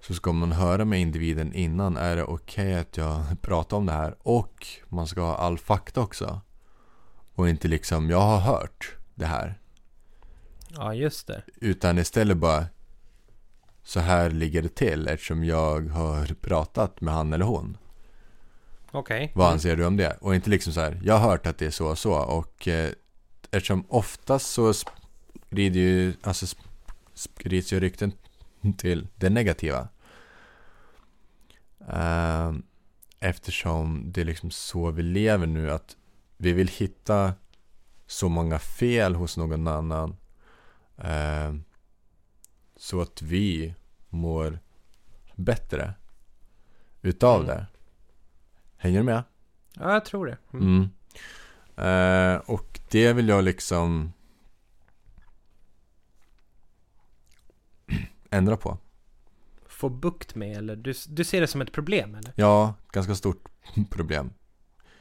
så 0.00 0.14
ska 0.14 0.32
man 0.32 0.52
höra 0.52 0.84
med 0.84 1.00
individen 1.00 1.52
innan. 1.52 1.96
Är 1.96 2.16
det 2.16 2.24
okej 2.24 2.74
att 2.74 2.96
jag 2.96 3.42
pratar 3.42 3.76
om 3.76 3.86
det 3.86 3.92
här? 3.92 4.16
Och 4.18 4.66
man 4.88 5.06
ska 5.06 5.20
ha 5.20 5.36
all 5.36 5.58
fakta 5.58 6.00
också. 6.00 6.40
Och 7.34 7.48
inte 7.48 7.68
liksom, 7.68 8.10
jag 8.10 8.20
har 8.20 8.38
hört 8.38 8.96
det 9.14 9.26
här. 9.26 9.58
Ja, 10.68 10.94
just 10.94 11.26
det. 11.26 11.42
Utan 11.56 11.98
istället 11.98 12.36
bara 12.36 12.66
så 13.82 14.00
här 14.00 14.30
ligger 14.30 14.62
det 14.62 14.74
till 14.74 15.08
eftersom 15.08 15.44
jag 15.44 15.88
har 15.88 16.34
pratat 16.34 17.00
med 17.00 17.14
han 17.14 17.32
eller 17.32 17.44
hon. 17.44 17.76
Okej. 18.92 19.32
Vad 19.34 19.52
anser 19.52 19.76
du 19.76 19.86
om 19.86 19.96
det? 19.96 20.16
Och 20.20 20.34
inte 20.34 20.50
liksom 20.50 20.72
så 20.72 20.80
här, 20.80 21.00
jag 21.04 21.18
har 21.18 21.30
hört 21.30 21.46
att 21.46 21.58
det 21.58 21.66
är 21.66 21.70
så 21.70 21.88
och 21.88 21.98
så 21.98 22.12
och 22.14 22.68
eh, 22.68 22.92
eftersom 23.50 23.84
oftast 23.88 24.50
så 24.50 24.74
sprider 24.74 25.80
ju, 25.80 26.14
alltså 26.22 26.46
sp- 26.46 26.58
sprids 27.14 27.72
ju 27.72 27.80
rykten 27.80 28.12
till 28.78 29.06
det 29.16 29.30
negativa. 29.30 29.88
Eh, 31.88 32.52
eftersom 33.20 34.12
det 34.12 34.20
är 34.20 34.24
liksom 34.24 34.50
så 34.50 34.90
vi 34.90 35.02
lever 35.02 35.46
nu 35.46 35.70
att 35.70 35.96
vi 36.36 36.52
vill 36.52 36.68
hitta 36.68 37.32
så 38.06 38.28
många 38.28 38.58
fel 38.58 39.14
hos 39.14 39.36
någon 39.36 39.68
annan. 39.68 40.16
Eh, 40.98 41.54
så 42.76 43.00
att 43.00 43.22
vi 43.22 43.74
mår 44.08 44.58
bättre 45.36 45.94
utav 47.02 47.40
Mm. 47.42 47.46
det. 47.46 47.66
Hänger 48.82 48.98
du 48.98 49.04
med? 49.04 49.22
Ja, 49.74 49.92
jag 49.92 50.04
tror 50.04 50.26
det. 50.26 50.38
Mm. 50.52 50.90
Mm. 51.76 52.34
Eh, 52.34 52.40
och 52.40 52.80
det 52.90 53.12
vill 53.12 53.28
jag 53.28 53.44
liksom 53.44 54.12
ändra 58.30 58.56
på. 58.56 58.78
Få 59.66 59.88
bukt 59.88 60.34
med 60.34 60.56
eller 60.56 60.76
du, 60.76 60.94
du 61.08 61.24
ser 61.24 61.40
det 61.40 61.46
som 61.46 61.60
ett 61.60 61.72
problem 61.72 62.14
eller? 62.14 62.32
Ja, 62.36 62.74
ganska 62.92 63.14
stort 63.14 63.48
problem. 63.90 64.32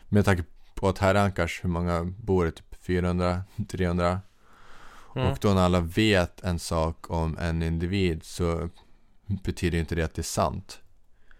Med 0.09 0.25
tanke 0.25 0.43
på 0.75 0.89
att 0.89 0.97
här 0.97 1.15
Ankars, 1.15 1.63
hur 1.63 1.69
många 1.69 2.03
bor 2.03 2.45
det? 2.45 2.51
Typ 2.51 2.75
400, 2.83 3.43
300? 3.67 4.21
Mm. 5.15 5.27
Och 5.27 5.37
då 5.41 5.53
när 5.53 5.61
alla 5.61 5.79
vet 5.79 6.41
en 6.41 6.59
sak 6.59 7.09
om 7.09 7.37
en 7.37 7.63
individ 7.63 8.23
så 8.23 8.69
betyder 9.25 9.77
inte 9.77 9.95
det 9.95 10.03
att 10.03 10.13
det 10.13 10.21
är 10.21 10.23
sant. 10.23 10.81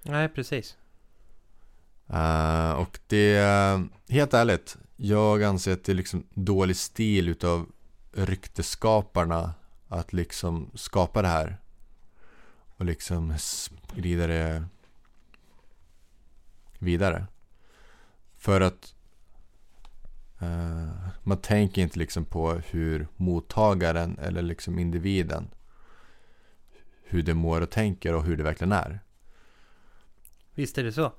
Nej, 0.03 0.29
precis. 0.29 0.77
Eh, 2.13 2.71
och 2.71 2.99
det, 3.07 3.39
helt 4.09 4.33
ärligt, 4.33 4.77
jag 4.95 5.43
anser 5.43 5.73
att 5.73 5.83
det 5.83 5.91
är 5.91 5.95
liksom 5.95 6.23
dålig 6.33 6.75
stil 6.75 7.29
utav 7.29 7.71
rykteskaparna 8.13 9.53
att 9.87 10.13
liksom 10.13 10.71
skapa 10.75 11.21
det 11.21 11.27
här. 11.27 11.57
Och 12.77 12.85
liksom 12.85 13.33
sprida 13.37 14.27
det 14.27 14.63
vidare. 16.79 17.27
För 18.37 18.61
att 18.61 18.93
uh, 20.41 21.07
man 21.23 21.37
tänker 21.37 21.81
inte 21.81 21.99
liksom 21.99 22.25
på 22.25 22.51
hur 22.53 23.07
mottagaren 23.15 24.17
eller 24.19 24.41
liksom 24.41 24.79
individen 24.79 25.49
hur 27.11 27.23
det 27.23 27.33
mår 27.33 27.61
och 27.61 27.69
tänker 27.69 28.13
och 28.13 28.23
hur 28.23 28.37
det 28.37 28.43
verkligen 28.43 28.71
är. 28.71 28.99
Visst 30.53 30.77
är 30.77 30.83
det 30.83 30.91
så. 30.91 31.13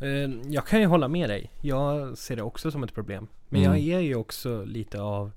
Eh, 0.00 0.30
Jag 0.52 0.66
kan 0.66 0.80
ju 0.80 0.86
hålla 0.86 1.08
med 1.08 1.30
dig. 1.30 1.50
Jag 1.60 2.18
ser 2.18 2.36
det 2.36 2.42
också 2.42 2.70
som 2.70 2.82
ett 2.82 2.94
problem. 2.94 3.28
Men 3.48 3.60
Mm. 3.64 3.72
jag 3.72 3.96
är 3.96 4.00
ju 4.00 4.14
också 4.14 4.64
lite 4.64 5.00
av 5.00 5.30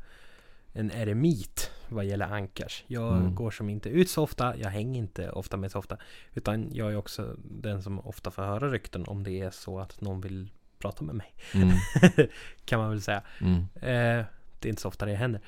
en 0.73 0.91
eremit 0.91 1.71
vad 1.89 2.05
gäller 2.05 2.25
ankars. 2.25 2.83
Jag 2.87 3.17
Mm. 3.17 3.35
går 3.35 3.51
som 3.51 3.69
inte 3.69 3.89
ut 3.89 4.09
så 4.09 4.23
ofta. 4.23 4.57
Jag 4.57 4.69
hänger 4.69 4.99
inte 4.99 5.29
ofta 5.31 5.57
med 5.57 5.71
så 5.71 5.79
ofta. 5.79 5.97
Utan 6.33 6.69
jag 6.73 6.91
är 6.91 6.95
också 6.95 7.35
den 7.43 7.83
som 7.83 7.99
ofta 7.99 8.31
får 8.31 8.41
höra 8.43 8.67
rykten 8.71 9.05
om 9.07 9.23
det 9.23 9.39
är 9.41 9.51
så 9.51 9.79
att 9.79 10.01
någon 10.01 10.21
vill 10.21 10.49
prata 10.79 11.03
med 11.03 11.15
mig. 11.15 11.33
Mm, 11.53 11.69
kan 12.65 12.79
man 12.79 12.89
väl 12.89 13.01
säga. 13.01 13.21
mm, 13.41 13.55
Eh, 13.75 14.25
det 14.59 14.67
är 14.67 14.69
inte 14.69 14.81
så 14.81 14.87
ofta 14.87 15.05
det 15.05 15.15
händer. 15.15 15.41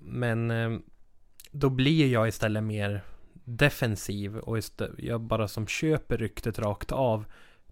Men 0.00 0.50
eh, 0.50 0.78
då 1.50 1.70
blir 1.70 2.12
jag 2.12 2.28
istället 2.28 2.62
mer 2.62 3.00
defensiv 3.44 4.36
och 4.38 4.58
jag 4.98 5.20
bara 5.20 5.48
som 5.48 5.66
köper 5.66 6.16
ryktet 6.18 6.58
rakt 6.58 6.92
av. 6.92 7.24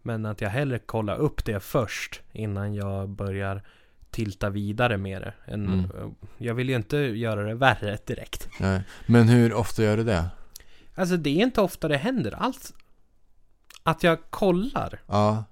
Men 0.02 0.26
att 0.26 0.40
jag 0.40 0.50
hellre 0.50 0.78
kollar 0.78 1.16
upp 1.16 1.44
det 1.44 1.60
först 1.60 2.22
innan 2.32 2.74
jag 2.74 3.08
börjar 3.08 3.62
tilta 4.10 4.50
vidare 4.50 4.96
med 4.96 5.22
det. 5.22 5.34
Än, 5.52 5.66
Mm. 5.66 5.78
eh, 5.84 6.08
Jag 6.38 6.54
vill 6.54 6.68
ju 6.68 6.76
inte 6.76 6.96
göra 6.98 7.42
det 7.42 7.54
värre 7.54 7.98
direkt. 8.06 8.48
nej. 8.60 8.82
Men 9.06 9.28
hur 9.28 9.54
ofta 9.54 9.82
gör 9.82 9.96
du 9.96 10.04
det? 10.04 10.24
Alltså 10.94 11.16
det 11.16 11.30
är 11.30 11.42
inte 11.42 11.60
ofta 11.60 11.88
det 11.88 11.96
händer 11.96 12.34
alls. 12.34 12.74
Att 13.82 14.02
jag 14.02 14.18
kollar. 14.30 15.00
Ja, 15.06 15.44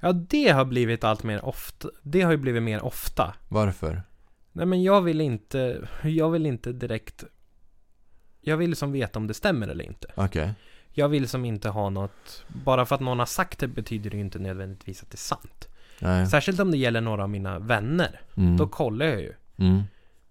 Ja 0.00 0.12
det 0.12 0.48
har 0.48 0.64
blivit 0.64 1.04
allt 1.04 1.22
mer 1.22 1.44
ofta. 1.44 1.88
Det 2.02 2.20
har 2.22 2.30
ju 2.30 2.36
blivit 2.38 2.62
mer 2.62 2.82
ofta. 2.84 3.34
varför? 3.48 4.02
Nej 4.52 4.66
men 4.66 4.82
jag 4.82 5.02
vill 5.02 5.20
inte, 5.20 5.88
jag 6.02 6.30
vill 6.30 6.46
inte 6.46 6.72
direkt 6.72 7.24
Jag 8.40 8.56
vill 8.56 8.76
som 8.76 8.92
veta 8.92 9.18
om 9.18 9.26
det 9.26 9.34
stämmer 9.34 9.68
eller 9.68 9.84
inte. 9.84 10.08
Okej. 10.14 10.52
Jag 10.96 11.08
vill 11.08 11.28
som 11.28 11.44
inte 11.44 11.68
ha 11.68 11.90
något, 11.90 12.44
bara 12.64 12.86
för 12.86 12.94
att 12.94 13.00
någon 13.00 13.18
har 13.18 13.26
sagt 13.26 13.58
det 13.58 13.68
betyder 13.68 14.10
det 14.10 14.16
ju 14.16 14.22
inte 14.22 14.38
nödvändigtvis 14.38 15.02
att 15.02 15.10
det 15.10 15.14
är 15.14 15.18
sant. 15.18 15.68
Nej. 15.98 16.26
Särskilt 16.26 16.60
om 16.60 16.70
det 16.70 16.76
gäller 16.76 17.00
några 17.00 17.22
av 17.22 17.30
mina 17.30 17.58
vänner. 17.58 18.20
Mm. 18.36 18.56
Då 18.56 18.66
kollar 18.66 19.06
jag 19.06 19.20
ju. 19.20 19.32
Mm. 19.56 19.82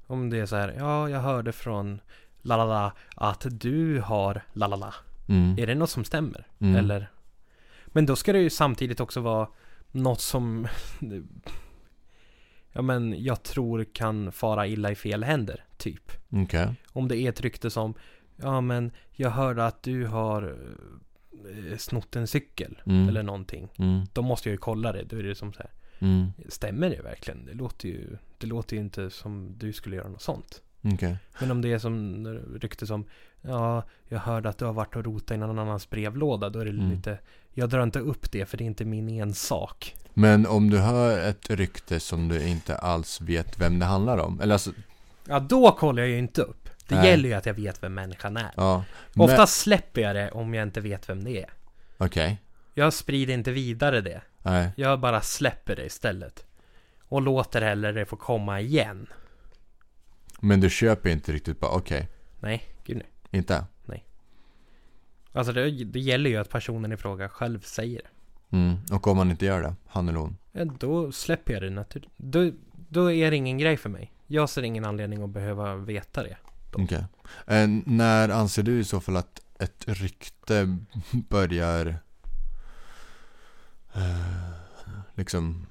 Om 0.07 0.29
det 0.29 0.39
är 0.39 0.45
så 0.45 0.55
här, 0.55 0.75
ja 0.77 1.09
jag 1.09 1.19
hörde 1.19 1.51
från 1.51 1.99
lalala 2.41 2.93
att 3.15 3.45
du 3.49 3.99
har 3.99 4.41
lalala. 4.53 4.93
Mm. 5.27 5.59
Är 5.59 5.67
det 5.67 5.75
något 5.75 5.89
som 5.89 6.03
stämmer? 6.03 6.47
Mm. 6.59 6.75
Eller? 6.75 7.11
Men 7.85 8.05
då 8.05 8.15
ska 8.15 8.33
det 8.33 8.39
ju 8.39 8.49
samtidigt 8.49 8.99
också 8.99 9.19
vara 9.21 9.47
något 9.91 10.21
som 10.21 10.67
Ja 12.73 12.81
men 12.81 13.23
jag 13.23 13.43
tror 13.43 13.83
kan 13.83 14.31
fara 14.31 14.67
illa 14.67 14.91
i 14.91 14.95
fel 14.95 15.23
händer, 15.23 15.65
typ. 15.77 16.11
Okej. 16.29 16.75
Om 16.93 17.07
det 17.07 17.17
är 17.17 17.29
ett 17.29 17.41
rykte 17.41 17.69
som 17.69 17.93
Ja 18.35 18.61
men 18.61 18.91
jag 19.11 19.29
hörde 19.29 19.65
att 19.65 19.83
du 19.83 20.05
har 20.05 20.57
eh, 21.71 21.77
snott 21.77 22.15
en 22.15 22.27
cykel 22.27 22.81
Mm. 22.85 23.09
eller 23.09 23.23
någonting. 23.23 23.69
Mm. 23.77 24.01
Då 24.13 24.21
måste 24.21 24.49
jag 24.49 24.53
ju 24.53 24.57
kolla 24.57 24.91
det. 24.91 25.03
Då 25.03 25.17
är 25.17 25.23
det 25.23 25.35
som 25.35 25.53
så 25.53 25.59
här. 25.59 25.71
Mm. 25.99 26.31
Stämmer 26.49 26.89
det 26.89 27.01
verkligen? 27.01 27.45
Det 27.45 27.53
låter 27.53 27.87
ju 27.89 28.17
Det 28.37 28.47
låter 28.47 28.75
ju 28.75 28.81
inte 28.81 29.09
som 29.09 29.53
du 29.57 29.73
skulle 29.73 29.95
göra 29.95 30.07
något 30.07 30.21
sånt. 30.21 30.61
Okej. 30.93 31.17
Men 31.39 31.51
om 31.51 31.61
det 31.61 31.73
är 31.73 31.79
som 31.79 32.27
rykte 32.61 32.87
som 32.87 33.05
Ja, 33.41 33.83
jag 34.07 34.19
hörde 34.19 34.49
att 34.49 34.57
du 34.57 34.65
har 34.65 34.73
varit 34.73 34.95
och 34.95 35.05
rotat 35.05 35.31
i 35.31 35.37
någon 35.37 35.59
annans 35.59 35.89
brevlåda. 35.89 36.49
Då 36.49 36.59
är 36.59 36.65
det 36.65 36.71
Mm. 36.71 36.89
lite 36.91 37.19
Jag 37.53 37.69
drar 37.69 37.83
inte 37.83 37.99
upp 37.99 38.31
det 38.31 38.45
för 38.45 38.57
det 38.57 38.63
är 38.63 38.65
inte 38.65 38.85
min 38.85 39.09
ensak. 39.09 39.95
Men 40.13 40.45
om 40.47 40.69
du 40.69 40.77
hör 40.79 41.29
ett 41.29 41.49
rykte 41.49 41.99
som 41.99 42.27
du 42.27 42.47
inte 42.47 42.77
alls 42.77 43.21
vet 43.21 43.59
vem 43.59 43.79
det 43.79 43.85
handlar 43.85 44.17
om. 44.17 44.41
Eller 44.41 44.53
alltså, 44.53 44.71
Ja, 45.27 45.39
då 45.39 45.71
kollar 45.71 46.01
jag 46.03 46.09
ju 46.09 46.17
inte 46.17 46.41
upp. 46.41 46.62
Det 46.93 47.01
Nej. 47.01 47.09
gäller 47.09 47.29
ju 47.29 47.35
att 47.35 47.45
jag 47.45 47.53
vet 47.53 47.83
vem 47.83 47.93
människan 47.93 48.37
är. 48.37 48.51
ja. 48.57 48.83
Men- 49.13 49.25
Oftast 49.25 49.59
släpper 49.61 50.01
jag 50.01 50.15
det 50.15 50.31
om 50.31 50.53
jag 50.53 50.63
inte 50.63 50.81
vet 50.81 51.09
vem 51.09 51.23
det 51.23 51.41
är. 51.41 51.49
Okej. 51.97 52.41
Jag 52.73 52.93
sprider 52.93 53.33
inte 53.33 53.51
vidare 53.51 54.01
det. 54.01 54.21
Nej. 54.43 54.71
Jag 54.75 54.99
bara 54.99 55.21
släpper 55.21 55.75
det 55.75 55.85
istället. 55.85 56.45
Och 57.07 57.21
låter 57.21 57.61
hellre 57.61 57.91
det 57.91 58.05
få 58.05 58.15
komma 58.15 58.61
igen. 58.61 59.07
Men 60.39 60.59
du 60.61 60.69
köper 60.69 61.09
inte 61.09 61.31
riktigt 61.31 61.59
bara, 61.59 61.71
okej. 61.71 62.09
Nej, 62.39 62.63
gud 62.85 62.97
nej. 62.97 63.07
Inte? 63.31 63.65
Alltså 65.35 65.53
det, 65.53 65.69
det 65.83 65.99
gäller 65.99 66.29
ju 66.29 66.37
att 66.37 66.49
personen 66.49 66.91
i 66.91 66.97
fråga 66.97 67.29
själv 67.29 67.59
säger 67.61 68.01
det. 68.01 68.57
Mm. 68.57 68.75
Och 68.91 69.07
om 69.07 69.17
man 69.17 69.31
inte 69.31 69.45
gör 69.45 69.61
det, 69.61 69.75
han 69.87 70.09
eller 70.09 70.19
hon. 70.19 70.37
Ja, 70.51 70.65
då 70.65 71.11
släpper 71.11 71.53
jag 71.53 71.61
det 71.61 71.69
naturligt. 71.69 72.09
Då, 72.17 72.51
då 72.73 73.11
är 73.11 73.31
det 73.31 73.37
ingen 73.37 73.57
grej 73.57 73.77
för 73.77 73.89
mig. 73.89 74.11
Jag 74.27 74.49
ser 74.49 74.63
ingen 74.63 74.85
anledning 74.85 75.23
att 75.23 75.29
behöva 75.29 75.75
veta 75.75 76.23
det. 76.23 76.37
Okej. 76.75 77.05
Eh, 77.47 77.67
när 77.85 78.29
anser 78.29 78.63
du 78.63 78.79
i 78.79 78.83
så 78.83 79.01
fall 79.01 79.17
att 79.17 79.41
ett 79.59 79.83
rykte 79.87 80.77
börjar 81.11 81.99
eh, 83.93 84.51
liksom 85.13 85.67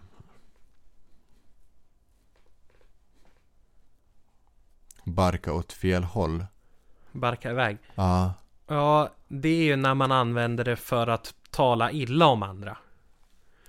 barka 5.04 5.52
åt 5.52 5.72
fel 5.72 6.04
håll? 6.04 6.46
Barka 7.12 7.50
iväg. 7.50 7.78
Ja. 7.94 8.34
Ja, 8.66 9.10
det 9.28 9.48
är 9.48 9.64
ju 9.64 9.76
när 9.76 9.94
man 9.94 10.12
använder 10.12 10.64
det 10.64 10.76
för 10.76 11.06
att 11.06 11.34
tala 11.50 11.90
illa 11.90 12.26
om 12.26 12.42
andra. 12.42 12.76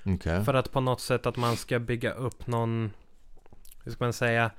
Okej. 0.06 0.46
För 0.46 0.54
att 0.54 0.72
på 0.72 0.82
något 0.82 1.02
sätt 1.02 1.26
att 1.26 1.38
man 1.38 1.58
ska 1.58 1.80
bygga 1.80 2.12
upp 2.12 2.48
någon, 2.48 2.92
hur 3.84 3.92
ska 3.92 4.04
man 4.04 4.14
säga, 4.14 4.52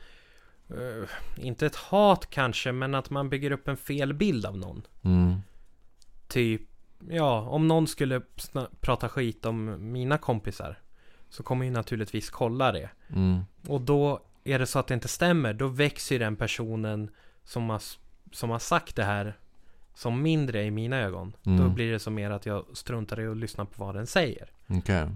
eh, 0.70 1.08
inte 1.36 1.66
ett 1.66 1.76
hat 1.76 2.30
kanske, 2.30 2.72
men 2.72 2.94
att 2.94 3.10
man 3.10 3.28
bygger 3.28 3.50
upp 3.50 3.68
en 3.68 3.76
fel 3.76 4.14
bild 4.14 4.46
av 4.46 4.58
någon. 4.58 4.82
Mm. 5.02 5.34
Typ, 6.28 6.62
ja, 7.08 7.40
om 7.40 7.68
någon 7.68 7.86
skulle 7.86 8.20
prata 8.80 9.08
skit 9.08 9.46
om 9.46 9.76
mina 9.92 10.18
kompisar, 10.18 10.78
så 11.28 11.42
kommer 11.42 11.64
ju 11.64 11.70
naturligtvis 11.70 12.30
kolla 12.30 12.72
det. 12.72 12.90
Mm. 13.08 13.40
Och 13.68 13.80
då 13.80 14.20
är 14.44 14.58
det 14.58 14.66
så 14.66 14.78
att 14.78 14.86
det 14.86 14.94
inte 14.94 15.08
stämmer, 15.08 15.54
då 15.54 15.68
växer 15.68 16.14
ju 16.14 16.18
den 16.18 16.36
personen 16.36 17.10
som 17.44 17.70
har, 17.70 17.82
som 18.32 18.50
har 18.50 18.58
sagt 18.58 18.96
det 18.96 19.04
här 19.04 19.38
som 19.94 20.22
mindre 20.22 20.64
i 20.64 20.70
mina 20.70 20.96
ögon. 20.96 21.32
Då 21.42 21.50
Mm. 21.50 21.74
blir 21.74 21.92
det 21.92 21.98
som 21.98 22.14
mer 22.14 22.30
att 22.30 22.46
jag 22.46 22.64
struntar 22.72 23.20
i 23.20 23.26
att 23.26 23.36
lyssna 23.36 23.64
på 23.64 23.84
vad 23.84 23.94
den 23.94 24.06
säger. 24.06 24.50
Okej. 24.68 25.08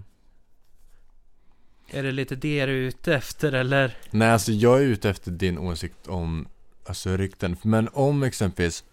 Är 1.91 2.03
det 2.03 2.11
lite 2.11 2.35
det 2.35 2.65
du 2.65 2.71
är 2.73 2.87
ute 2.87 3.15
efter 3.15 3.51
eller? 3.51 3.97
Nej, 4.11 4.29
alltså 4.31 4.51
jag 4.51 4.77
är 4.79 4.83
ute 4.85 5.09
efter 5.09 5.31
din 5.31 5.57
åsikt 5.57 6.07
om 6.07 6.47
alltså 6.85 7.17
rykten. 7.17 7.57
Men 7.61 7.89
om 7.93 8.23
exempelvis 8.23 8.83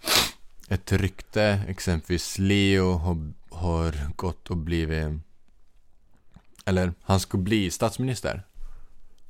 ett 0.69 0.93
rykte, 0.93 1.61
exempelvis 1.69 2.39
Leo 2.39 2.93
har, 2.93 3.33
har 3.51 3.95
gått 4.17 4.51
och 4.51 4.57
blivit 4.57 5.09
eller 6.65 6.93
han 7.03 7.21
ska 7.21 7.39
bli 7.39 7.71
statsminister 7.71 8.43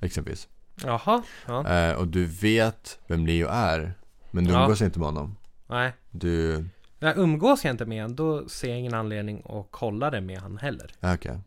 exempelvis. 0.01 0.49
Jaha, 0.85 1.23
ja. 1.47 1.69
Eh, 1.69 1.95
och 1.97 2.09
du 2.09 2.25
vet 2.25 2.99
vem 3.07 3.27
Leo 3.27 3.49
är, 3.51 3.95
men 4.31 4.45
du 4.45 4.51
Ja. 4.53 4.63
umgås 4.63 4.83
inte 4.83 4.99
med 4.99 5.07
honom. 5.09 5.37
Nej. 5.67 5.93
Du, 6.11 6.65
Jag 6.99 7.19
umgås 7.19 7.65
jag 7.65 7.71
inte 7.75 7.85
med 7.87 8.03
han, 8.03 8.15
då 8.17 8.49
ser 8.49 8.69
jag 8.69 8.79
ingen 8.79 8.95
anledning 8.95 9.43
att 9.49 9.67
kolla 9.71 10.11
det 10.11 10.21
med 10.21 10.39
han 10.39 10.57
heller. 10.59 10.91
ja, 11.01 11.15
okej. 11.15 11.39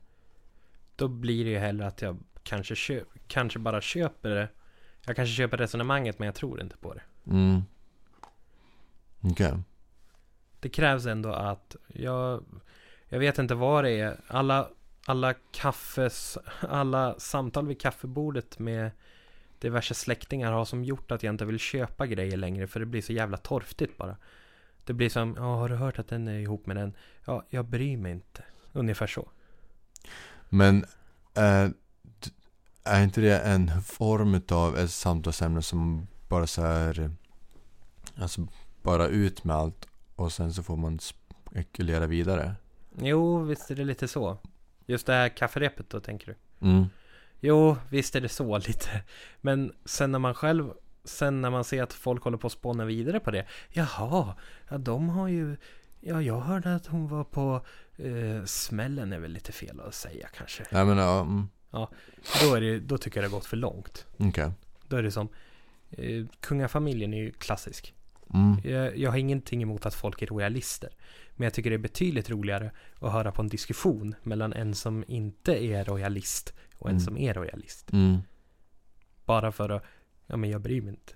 Då 0.99 1.07
blir 1.07 1.45
det 1.45 1.51
ju 1.51 1.57
hellre 1.57 1.87
att 1.87 2.01
jag 2.01 2.17
kanske, 2.43 2.75
köp, 2.75 3.07
kanske 3.27 3.59
bara 3.59 3.81
köper 3.81 4.29
det. 4.29 4.49
Jag 5.05 5.15
kanske 5.15 5.35
köper 5.35 5.57
resonemanget 5.57 6.19
men 6.19 6.25
jag 6.25 6.35
tror 6.35 6.61
inte 6.61 6.77
på 6.77 6.93
det. 6.93 7.01
Mm. 7.27 7.61
Okej. 9.21 9.53
Det 10.59 10.69
krävs 10.69 11.05
ändå 11.05 11.29
att 11.29 11.75
jag, 11.87 12.45
jag 13.09 13.19
vet 13.19 13.39
inte 13.39 13.55
vad 13.55 13.83
det 13.83 13.91
är. 13.91 14.19
Alla, 14.27 14.69
alla 15.05 15.33
kaffes, 15.51 16.37
alla 16.59 17.19
samtal 17.19 17.67
vid 17.67 17.81
kaffebordet 17.81 18.59
med 18.59 18.91
diverse 19.59 19.93
släktingar 19.93 20.51
har 20.51 20.65
som 20.65 20.83
gjort 20.83 21.11
att 21.11 21.23
jag 21.23 21.33
inte 21.33 21.45
vill 21.45 21.59
köpa 21.59 22.07
grejer 22.07 22.37
längre 22.37 22.67
för 22.67 22.79
det 22.79 22.85
blir 22.85 23.01
så 23.01 23.13
jävla 23.13 23.37
torftigt 23.37 23.97
bara. 23.97 24.17
Det 24.83 24.93
blir 24.93 25.09
som, 25.09 25.35
ja 25.37 25.55
har 25.55 25.69
du 25.69 25.75
hört 25.75 25.99
att 25.99 26.07
den 26.07 26.27
är 26.27 26.39
ihop 26.39 26.65
med 26.65 26.75
den? 26.75 26.93
Ja, 27.25 27.45
jag 27.49 27.65
bryr 27.65 27.97
mig 27.97 28.11
inte. 28.11 28.43
Ungefär 28.73 29.07
så. 29.07 29.29
Men 30.49 30.79
d- 32.03 32.29
är 32.83 33.03
inte 33.03 33.21
det 33.21 33.39
en 33.39 33.81
form 33.83 34.41
av 34.51 34.77
ett 34.77 34.91
samtalsämne 34.91 35.61
som 35.61 36.07
bara 36.27 36.47
så 36.47 36.61
här, 36.61 37.11
alltså 38.17 38.47
bara 38.81 39.07
ut 39.07 39.43
med 39.43 39.55
allt 39.55 39.87
och 40.15 40.31
sen 40.31 40.53
så 40.53 40.63
får 40.63 40.77
man 40.77 40.99
spekulera 40.99 42.07
vidare? 42.07 42.55
Jo, 43.01 43.43
visst 43.43 43.71
är 43.71 43.75
det 43.75 43.83
lite 43.83 44.07
så. 44.07 44.37
Just 44.85 45.05
det 45.05 45.13
här 45.13 45.29
kafferepet 45.29 45.89
då 45.89 45.99
tänker 45.99 46.27
du? 46.59 46.67
Mm. 46.67 46.85
Jo, 47.39 47.75
visst 47.89 48.15
är 48.15 48.21
det 48.21 48.29
så 48.29 48.57
lite. 48.67 49.01
Men 49.41 49.73
sen 49.85 50.11
när 50.11 50.19
man 50.19 50.33
själv, 50.33 50.71
sen 51.03 51.41
när 51.41 51.49
man 51.49 51.63
ser 51.63 51.83
att 51.83 51.93
folk 51.93 52.23
håller 52.23 52.37
på 52.37 52.47
att 52.47 52.53
spåna 52.53 52.85
vidare 52.85 53.19
på 53.19 53.31
det. 53.31 53.45
Jaha, 53.69 54.35
ja 54.69 54.77
de 54.77 55.09
har 55.09 55.27
ju, 55.27 55.57
ja 55.99 56.21
jag 56.21 56.39
hörde 56.41 56.75
att 56.75 56.85
hon 56.87 57.07
var 57.07 57.23
på 57.23 57.65
eh, 57.99 58.45
smällen 58.45 59.13
är 59.13 59.19
väl 59.19 59.31
lite 59.31 59.51
fel 59.51 59.79
att 59.79 59.93
säga 59.93 60.27
kanske. 60.33 60.63
Jag 60.71 60.87
menar, 60.87 61.03
ja, 61.03 61.21
mm. 61.21 61.47
Då, 62.41 62.55
är 62.55 62.61
det, 62.61 62.79
då 62.79 62.97
tycker 62.97 63.17
jag 63.21 63.23
det 63.23 63.33
har 63.33 63.37
gått 63.39 63.45
för 63.45 63.57
långt. 63.57 64.05
okej. 64.17 64.51
Då 64.87 64.97
är 64.97 65.03
det 65.03 65.11
som, 65.11 65.29
eh, 65.91 66.25
kungafamiljen 66.39 67.13
är 67.13 67.17
ju 67.17 67.31
klassisk. 67.31 67.93
Mm. 68.33 68.57
Jag, 68.63 68.97
jag 68.97 69.11
har 69.11 69.17
ingenting 69.17 69.61
emot 69.61 69.85
att 69.85 69.93
folk 69.95 70.21
är 70.21 70.27
royalister. 70.27 70.89
Men 71.35 71.43
jag 71.43 71.53
tycker 71.53 71.69
det 71.69 71.75
är 71.75 71.77
betydligt 71.77 72.29
roligare 72.29 72.71
att 72.99 73.11
höra 73.11 73.31
på 73.31 73.41
en 73.41 73.47
diskussion 73.47 74.15
mellan 74.23 74.53
en 74.53 74.75
som 74.75 75.03
inte 75.07 75.63
är 75.65 75.85
royalist 75.85 76.53
och 76.77 76.89
en 76.89 76.95
Mm. 76.95 76.99
som 77.05 77.17
är 77.17 77.33
royalist. 77.33 77.93
Mm. 77.93 78.17
Bara 79.25 79.51
för 79.51 79.69
att, 79.69 79.83
ja 80.27 80.37
men 80.37 80.49
jag 80.49 80.61
bryr 80.61 80.81
mig 80.81 80.89
inte. 80.89 81.13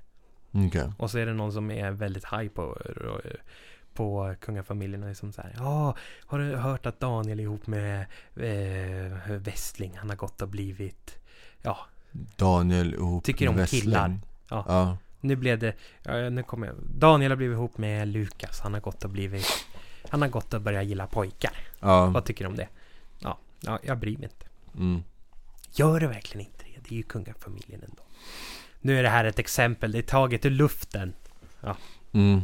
Okej. 0.67 0.91
Och 0.98 1.12
så 1.12 1.17
är 1.17 1.26
det 1.26 1.34
någon 1.34 1.52
som 1.54 1.72
är 1.72 1.91
väldigt 1.91 2.26
high 2.26 2.48
på, 2.48 2.78
på 3.93 4.36
kungafamiljen 4.41 5.03
och 5.03 5.10
är 5.10 5.13
som 5.13 5.34
så 5.34 5.41
här, 5.41 5.53
ja, 5.58 5.95
har 6.25 6.39
du 6.39 6.56
hört 6.56 6.86
att 6.86 6.99
Daniel 6.99 7.39
ihop 7.39 7.67
med 7.67 8.06
eh, 8.36 9.32
Westling? 9.38 9.97
Han 9.97 10.10
har 10.10 10.15
gått 10.15 10.41
och 10.41 10.47
blivit, 10.47 11.19
ja, 11.62 11.77
Daniel 12.36 12.93
ihop 12.93 13.23
Tycker 13.23 13.45
med 13.45 13.49
om 13.49 13.58
Westling. 13.58 13.82
killar. 13.82 14.19
Ja. 14.49 14.65
Ja. 14.67 14.97
nu 15.21 15.36
blev 15.36 15.60
det, 15.60 15.73
ja, 16.03 16.29
nu 16.29 16.43
kommer 16.43 16.67
jag, 16.67 16.75
Daniel 16.95 17.32
har 17.32 17.36
blivit 17.36 17.56
ihop 17.56 17.77
med 17.77 18.08
Lukas, 18.08 18.60
han 18.60 18.73
har 18.73 18.82
gått 18.82 19.03
och 19.03 19.10
blivit, 19.10 19.65
han 20.10 20.21
har 20.21 20.29
gått 20.29 20.53
och 20.53 20.62
börjat 20.62 20.86
gilla 20.86 21.08
pojkar. 21.08 21.53
Ja. 21.79 22.06
Vad 22.06 22.25
tycker 22.25 22.45
du 22.45 22.49
om 22.49 22.56
det? 22.56 22.67
Ja, 23.19 23.38
ja 23.62 23.79
jag 23.84 23.97
bryr 23.97 24.17
mig 24.17 24.23
inte. 24.23 24.45
Mm. 24.75 25.03
Gör 25.71 25.99
det 25.99 26.08
verkligen 26.08 26.47
inte 26.47 26.63
det? 26.63 26.89
Det 26.89 26.95
är 26.95 26.97
ju 26.97 27.03
kungafamiljen 27.03 27.84
ändå. 27.84 28.03
Nu 28.82 28.99
är 28.99 29.03
det 29.03 29.10
här 29.10 29.25
ett 29.25 29.39
exempel, 29.39 29.91
det 29.91 29.97
är 29.97 30.03
taget 30.03 30.45
ur 30.45 30.49
luften. 30.49 31.13
Mm. 32.12 32.41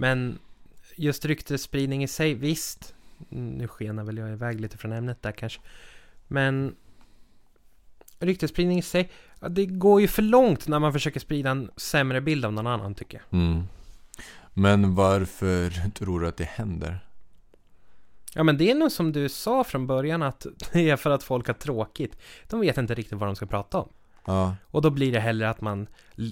Men 0.00 0.38
just 0.96 1.24
ryktesspridning 1.24 2.02
i 2.02 2.08
sig, 2.08 2.34
visst. 2.34 2.94
Nu 3.28 3.68
skenar 3.68 4.04
väl 4.04 4.16
jag 4.16 4.32
iväg 4.32 4.60
lite 4.60 4.78
från 4.78 4.92
ämnet 4.92 5.22
där 5.22 5.32
kanske. 5.32 5.60
Men 6.28 6.74
ryktesspridning 8.18 8.78
i 8.78 8.82
sig, 8.82 9.10
det 9.50 9.66
går 9.66 10.00
ju 10.00 10.08
för 10.08 10.22
långt 10.22 10.68
när 10.68 10.78
man 10.78 10.92
försöker 10.92 11.20
sprida 11.20 11.50
en 11.50 11.70
sämre 11.76 12.20
bild 12.20 12.44
av 12.44 12.52
någon 12.52 12.66
annan 12.66 12.94
tycker 12.94 13.18
jag. 13.18 13.40
Mm. 13.40 13.62
Men 14.54 14.94
varför 14.94 15.90
tror 15.90 16.20
du 16.20 16.28
att 16.28 16.36
det 16.36 16.44
händer? 16.44 17.00
Ja 18.34 18.42
men 18.42 18.58
det 18.58 18.70
är 18.70 18.74
nog 18.74 18.92
som 18.92 19.12
du 19.12 19.28
sa 19.28 19.64
från 19.64 19.86
början 19.86 20.22
att 20.22 20.46
det 20.72 20.90
är 20.90 20.96
för 20.96 21.10
att 21.10 21.22
folk 21.22 21.46
har 21.46 21.54
tråkigt. 21.54 22.16
De 22.48 22.60
vet 22.60 22.78
inte 22.78 22.94
riktigt 22.94 23.18
vad 23.18 23.28
de 23.28 23.36
ska 23.36 23.46
prata 23.46 23.78
om. 23.78 23.88
Ja, 24.24 24.56
Och 24.66 24.82
då 24.82 24.90
blir 24.90 25.12
det 25.12 25.20
hellre 25.20 25.50
att 25.50 25.60
man 25.60 25.86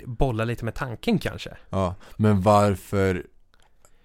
bollar 0.07 0.45
lite 0.45 0.65
med 0.65 0.75
tanken 0.75 1.19
kanske. 1.19 1.57
ja. 1.71 1.95
Men 2.17 2.41
varför? 2.41 3.27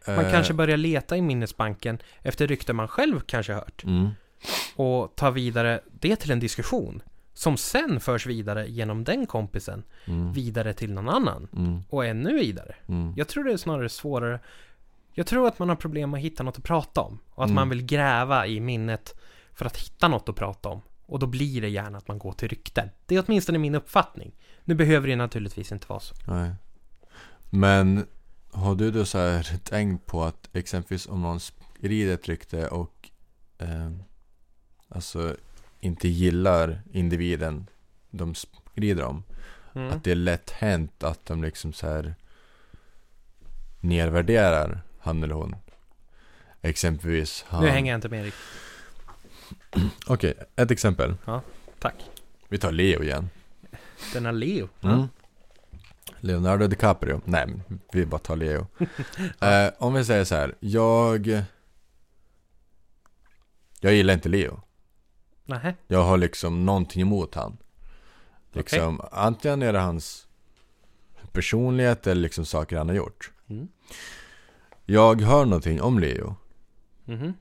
Man 0.08 0.26
eh, 0.26 0.32
kanske 0.32 0.54
börjar 0.54 0.78
leta 0.78 1.18
i 1.18 1.22
minnesbanken 1.22 1.98
efter 2.22 2.48
rykten 2.48 2.76
man 2.76 2.88
själv 2.88 3.20
kanske 3.20 3.54
hört. 3.54 3.84
Mm. 3.84 4.10
Och 4.76 5.16
ta 5.16 5.30
vidare 5.32 5.80
det 6.00 6.16
till 6.16 6.32
en 6.32 6.40
diskussion. 6.40 7.02
Som 7.34 7.58
sen 7.58 8.00
förs 8.00 8.26
vidare 8.26 8.68
genom 8.70 9.04
den 9.04 9.26
kompisen. 9.26 9.84
Mm. 10.06 10.34
Vidare 10.34 10.74
till 10.74 10.94
någon 10.94 11.10
annan. 11.10 11.48
Mm. 11.56 11.80
Och 11.90 12.06
ännu 12.06 12.34
vidare. 12.34 12.76
Mm. 12.88 13.14
Jag 13.18 13.28
tror 13.28 13.44
det 13.44 13.54
är 13.54 13.58
snarare 13.58 13.90
svårare. 13.90 14.40
Jag 15.14 15.28
tror 15.28 15.48
att 15.48 15.60
man 15.60 15.70
har 15.70 15.76
problem 15.76 16.10
med 16.12 16.18
att 16.18 16.24
hitta 16.24 16.44
något 16.44 16.58
att 16.58 16.64
prata 16.64 17.02
om. 17.02 17.20
Och 17.30 17.44
att 17.44 17.50
Mm. 17.50 17.56
man 17.56 17.70
vill 17.70 17.86
gräva 17.86 18.48
i 18.48 18.60
minnet 18.60 19.16
för 19.54 19.66
att 19.66 19.78
hitta 19.78 20.08
något 20.08 20.30
att 20.30 20.36
prata 20.36 20.70
om. 20.70 20.82
Och 21.06 21.20
då 21.20 21.26
blir 21.26 21.62
det 21.62 21.70
gärna 21.70 21.98
att 21.98 22.08
man 22.08 22.20
går 22.20 22.32
till 22.34 22.48
rykten. 22.48 22.90
Det 23.06 23.16
är 23.16 23.24
åtminstone 23.28 23.58
min 23.58 23.76
uppfattning. 23.76 24.32
Nu 24.64 24.76
behöver 24.76 25.08
det 25.08 25.16
naturligtvis 25.16 25.72
inte 25.72 25.88
vara 25.90 26.00
så. 26.00 26.16
Nej. 26.28 26.52
Men 27.50 28.06
har 28.54 28.76
du 28.76 28.92
då 28.92 29.06
så 29.06 29.18
här 29.18 29.58
tänkt 29.64 30.06
på 30.06 30.24
att 30.24 30.50
exempelvis 30.54 31.08
om 31.08 31.22
någon 31.22 31.40
sprider 31.40 32.14
ett 32.14 32.28
rykte 32.28 32.68
och 32.68 33.10
eh, 33.58 33.92
alltså 34.90 35.36
inte 35.80 36.08
gillar 36.08 36.82
individen 36.92 37.68
de 38.10 38.36
sprider 38.36 39.04
om. 39.04 39.24
Mm. 39.76 39.92
Att 39.92 40.04
det 40.04 40.12
är 40.12 40.16
lätt 40.16 40.50
hänt 40.50 41.04
att 41.04 41.26
de 41.26 41.44
liksom 41.44 41.74
så 41.74 41.88
här 41.88 42.16
nedvärderar 43.80 44.82
han 45.00 45.24
eller 45.24 45.36
hon. 45.36 45.56
Exempelvis 46.62 47.46
han. 47.48 47.64
Nu 47.64 47.70
hänger 47.70 47.92
jag 47.92 47.98
inte 47.98 48.10
med 48.10 48.24
riktigt. 48.24 48.44
Okej, 50.08 50.34
ett 50.56 50.72
exempel. 50.72 51.16
Tack. 51.80 51.96
Vi 52.50 52.58
tar 52.58 52.72
Leo 52.72 53.04
igen. 53.04 53.30
Denna 54.14 54.32
Leo. 54.32 54.70
Mm. 54.82 55.08
Leonardo 56.24 56.68
DiCaprio. 56.68 57.22
Nej, 57.26 57.48
vi 57.92 58.06
bara 58.06 58.20
tar 58.20 58.36
Leo. 58.36 58.68
eh, 59.42 59.74
om 59.78 59.94
vi 59.94 60.06
säger 60.06 60.24
så 60.24 60.36
här. 60.36 60.56
Jag... 60.60 61.44
Jag 63.80 63.94
gillar 63.94 64.14
inte 64.14 64.30
Leo. 64.30 64.62
Nähä. 65.46 65.76
Jag 65.88 66.04
har 66.04 66.18
liksom 66.18 66.66
någonting 66.66 67.02
emot 67.02 67.36
han. 67.36 67.58
Liksom, 68.52 69.02
antingen 69.12 69.62
är 69.62 69.74
det 69.74 69.80
hans 69.80 70.28
personlighet 71.32 72.08
eller 72.08 72.22
liksom 72.22 72.46
saker 72.46 72.78
han 72.78 72.90
har 72.90 72.96
gjort. 72.96 73.32
Mm. 73.50 73.68
Jag 74.86 75.22
hör 75.22 75.46
någonting 75.46 75.82
om 75.82 76.00
Leo. 76.00 76.36
Mhm. 77.06 77.34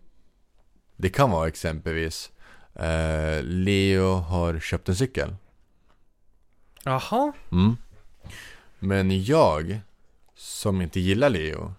Det 0.97 1.09
kan 1.09 1.31
vara 1.31 1.49
exempelvis 1.49 2.33
eh, 2.75 3.43
Leo 3.43 4.15
har 4.15 4.59
köpt 4.59 4.89
en 4.89 4.97
cykel. 4.97 5.37
Jaha. 6.85 7.33
Mm. 7.53 7.77
Men 8.85 9.25
jag, 9.25 9.81
som 10.35 10.81
inte 10.81 11.01
gillar 11.01 11.31
Leo, 11.31 11.75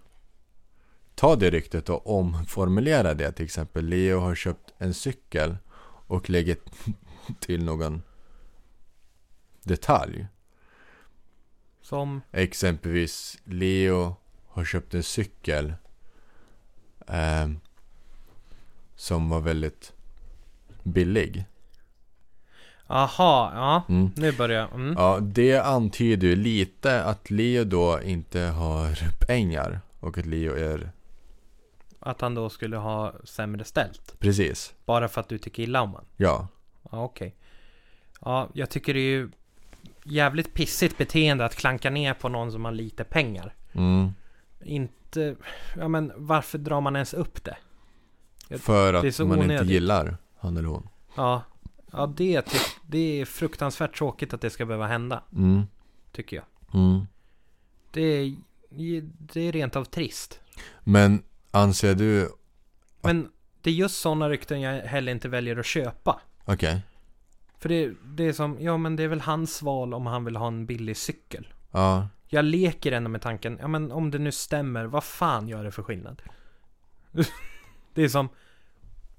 tar 1.16 1.36
det 1.36 1.50
ryktet 1.50 1.90
och 1.90 2.20
omformulerar 2.20 3.16
det. 3.16 3.32
Till 3.32 3.46
exempel, 3.46 3.86
Leo 3.86 4.20
har 4.20 4.36
köpt 4.36 4.74
en 4.78 4.94
cykel 4.94 5.58
och 6.08 6.30
lägger 6.30 6.58
till 7.40 7.64
någon 7.64 8.02
detalj. 9.64 10.28
Som... 11.82 12.22
Exempelvis, 12.32 13.38
Leo 13.44 14.16
har 14.48 14.66
köpt 14.66 14.94
en 14.94 15.04
cykel 15.04 15.74
ehm, 17.08 17.60
som 18.96 19.30
var 19.30 19.42
väldigt 19.42 19.94
billig. 20.84 21.46
Aha, 22.94 23.52
ja. 23.56 23.94
Mm. 23.94 24.12
Nu 24.16 24.32
börjar 24.32 24.60
jag. 24.62 24.74
Mm. 24.74 24.96
Ja, 24.98 25.20
det 25.22 25.58
antyder 25.60 26.28
ju 26.28 26.36
lite 26.36 27.04
att 27.04 27.30
Leo 27.32 27.64
då 27.64 28.00
inte 28.04 28.40
har 28.40 29.10
pengar 29.28 29.82
och 30.00 30.18
att 30.18 30.26
Leo 30.26 30.54
är 30.56 30.92
Att 32.00 32.22
han 32.22 32.36
då 32.36 32.50
skulle 32.50 32.78
ha 32.78 33.14
sämre 33.24 33.64
ställt. 33.64 34.16
precis. 34.20 34.74
Bara 34.86 35.08
för 35.08 35.22
att 35.22 35.30
du 35.30 35.38
tycker 35.38 35.64
illa 35.64 35.82
om 35.82 35.90
honom. 35.90 36.06
Ja. 36.18 36.48
Ja, 36.92 37.04
okej. 37.04 37.36
Ja, 38.22 38.50
jag 38.54 38.70
tycker 38.70 38.94
det 38.94 39.00
är 39.00 39.12
ju 39.18 39.30
jävligt 40.04 40.54
pissigt 40.54 40.98
beteende 40.98 41.46
att 41.46 41.56
klanka 41.56 41.90
ner 41.90 42.14
på 42.14 42.30
någon 42.30 42.52
som 42.52 42.66
har 42.66 42.72
lite 42.72 43.04
pengar. 43.04 43.54
Mm. 43.74 44.14
inte... 44.64 45.36
Ja 45.78 45.88
men 45.88 46.12
varför 46.16 46.58
drar 46.58 46.82
man 46.82 46.96
ens 46.96 47.14
upp 47.14 47.44
det? 47.44 47.58
Jag- 48.48 48.60
För 48.60 48.94
det 48.94 49.08
att 49.08 49.16
så 49.16 49.26
man 49.26 49.38
inte 49.38 49.46
onödigt. 49.54 49.70
gillar 49.72 50.18
han 50.40 50.58
eller 50.58 50.68
hon. 50.70 50.88
Ja, 51.16 51.42
ja 51.94 52.08
det, 52.08 52.42
ty- 52.42 52.58
det 52.88 53.22
är 53.22 53.26
fruktansvärt 53.26 53.98
tråkigt 53.98 54.34
att 54.34 54.42
det 54.42 54.50
ska 54.50 54.66
behöva 54.66 54.88
hända, 54.88 55.24
Mm. 55.36 55.62
tycker 56.12 56.36
jag. 56.36 56.46
Mm. 56.82 57.06
Det 57.92 58.02
är, 58.02 58.36
det 59.34 59.42
är 59.42 59.52
rent 59.52 59.76
av 59.76 59.84
trist. 59.86 60.40
Men 60.84 61.24
anser 61.52 61.96
du, 61.96 62.30
Men 63.02 63.30
det 63.62 63.70
är 63.70 63.74
just 63.74 64.00
sådana 64.02 64.30
rykten 64.30 64.62
jag 64.62 64.82
heller 64.82 65.12
inte 65.12 65.30
väljer 65.30 65.58
att 65.60 65.66
köpa. 65.66 66.22
okej, 66.46 66.82
För 67.60 67.70
det, 67.70 67.94
det 68.06 68.24
är 68.24 68.34
som, 68.34 68.58
ja 68.60 68.78
men 68.78 68.96
det 68.96 69.04
är 69.04 69.08
väl 69.08 69.22
hans 69.22 69.62
val 69.62 69.94
om 69.94 70.06
han 70.06 70.26
vill 70.26 70.36
ha 70.36 70.48
en 70.48 70.66
billig 70.66 70.98
cykel. 70.98 71.48
ja, 71.72 72.08
Jag 72.28 72.46
leker 72.46 72.92
ändå 72.92 73.10
med 73.10 73.22
tanken, 73.22 73.58
ja 73.62 73.68
men 73.68 73.92
om 73.92 74.12
det 74.12 74.20
nu 74.20 74.32
stämmer, 74.32 74.86
vad 74.86 75.04
fan 75.04 75.48
gör 75.48 75.64
det 75.64 75.72
för 75.72 75.84
skillnad? 75.84 76.22
det 77.94 78.02
är 78.04 78.08
som, 78.10 78.30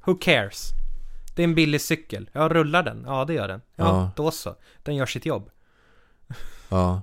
who 0.04 0.14
cares? 0.14 0.70
Det 1.34 1.42
är 1.42 1.44
en 1.44 1.54
billig 1.54 1.80
cykel. 1.80 2.30
Ja, 2.32 2.48
rullar 2.48 2.82
den? 2.82 3.04
Ja, 3.06 3.24
det 3.24 3.34
gör 3.34 3.48
den. 3.48 3.60
Ja, 3.76 3.84
Ja. 3.84 4.10
då 4.16 4.30
så. 4.30 4.54
Den 4.82 4.96
gör 4.96 5.06
sitt 5.06 5.26
jobb. 5.26 5.50
ja. 6.68 7.02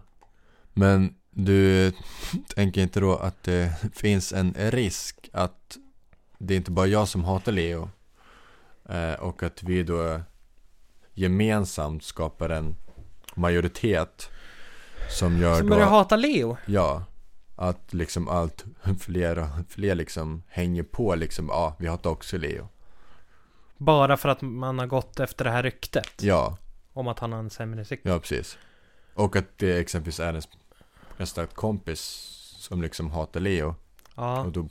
Men 0.74 1.16
du 1.30 1.92
tänker 2.56 2.82
inte 2.82 3.00
då 3.00 3.16
att 3.18 3.44
det 3.44 3.74
finns 3.96 4.34
en 4.34 4.54
risk 4.58 5.30
att 5.34 5.78
det 6.38 6.54
är 6.54 6.58
inte 6.58 6.72
bara 6.72 6.88
jag 6.88 7.08
som 7.08 7.24
hatar 7.24 7.52
Leo 7.52 7.90
eh, 8.90 9.14
och 9.14 9.44
att 9.44 9.64
vi 9.64 9.84
då 9.84 10.22
gemensamt 11.14 12.04
skapar 12.04 12.50
en 12.50 12.76
majoritet 13.36 14.30
som 15.10 15.38
gör 15.38 15.58
Som 15.58 15.68
då 15.70 15.76
börjar 15.76 15.90
hata 15.90 16.16
Leo. 16.16 16.58
Ja, 16.66 17.04
att 17.56 17.94
liksom 17.94 18.28
allt 18.28 18.66
fler 19.00 19.38
och 19.40 19.48
fler 19.70 19.96
liksom 19.96 20.44
hänger 20.48 20.84
på 20.84 21.16
liksom, 21.16 21.48
ja, 21.50 21.76
vi 21.80 21.88
hatar 21.88 22.10
också 22.10 22.38
Leo. 22.38 22.68
Bara 23.86 24.18
för 24.18 24.30
att 24.30 24.42
man 24.42 24.80
har 24.80 24.88
gått 24.88 25.20
efter 25.20 25.46
det 25.46 25.52
här 25.52 25.64
ryktet. 25.64 26.24
Ja, 26.24 26.58
Om 26.94 27.08
att 27.08 27.20
han 27.20 27.32
har 27.32 27.40
en 27.40 27.50
sämre 27.50 27.86
cykel. 27.86 28.12
ja 28.12 28.20
precis. 28.20 28.58
Och 29.14 29.36
att 29.36 29.58
det 29.58 29.78
exempelvis 29.80 30.20
är 30.20 30.28
ens 30.30 30.48
bästa 31.18 31.46
kompis 31.46 32.00
som 32.58 32.82
liksom 32.82 33.12
hatar 33.12 33.40
Leo. 33.40 33.76
Ja, 34.16 34.42
Och 34.44 34.52
då 34.52 34.70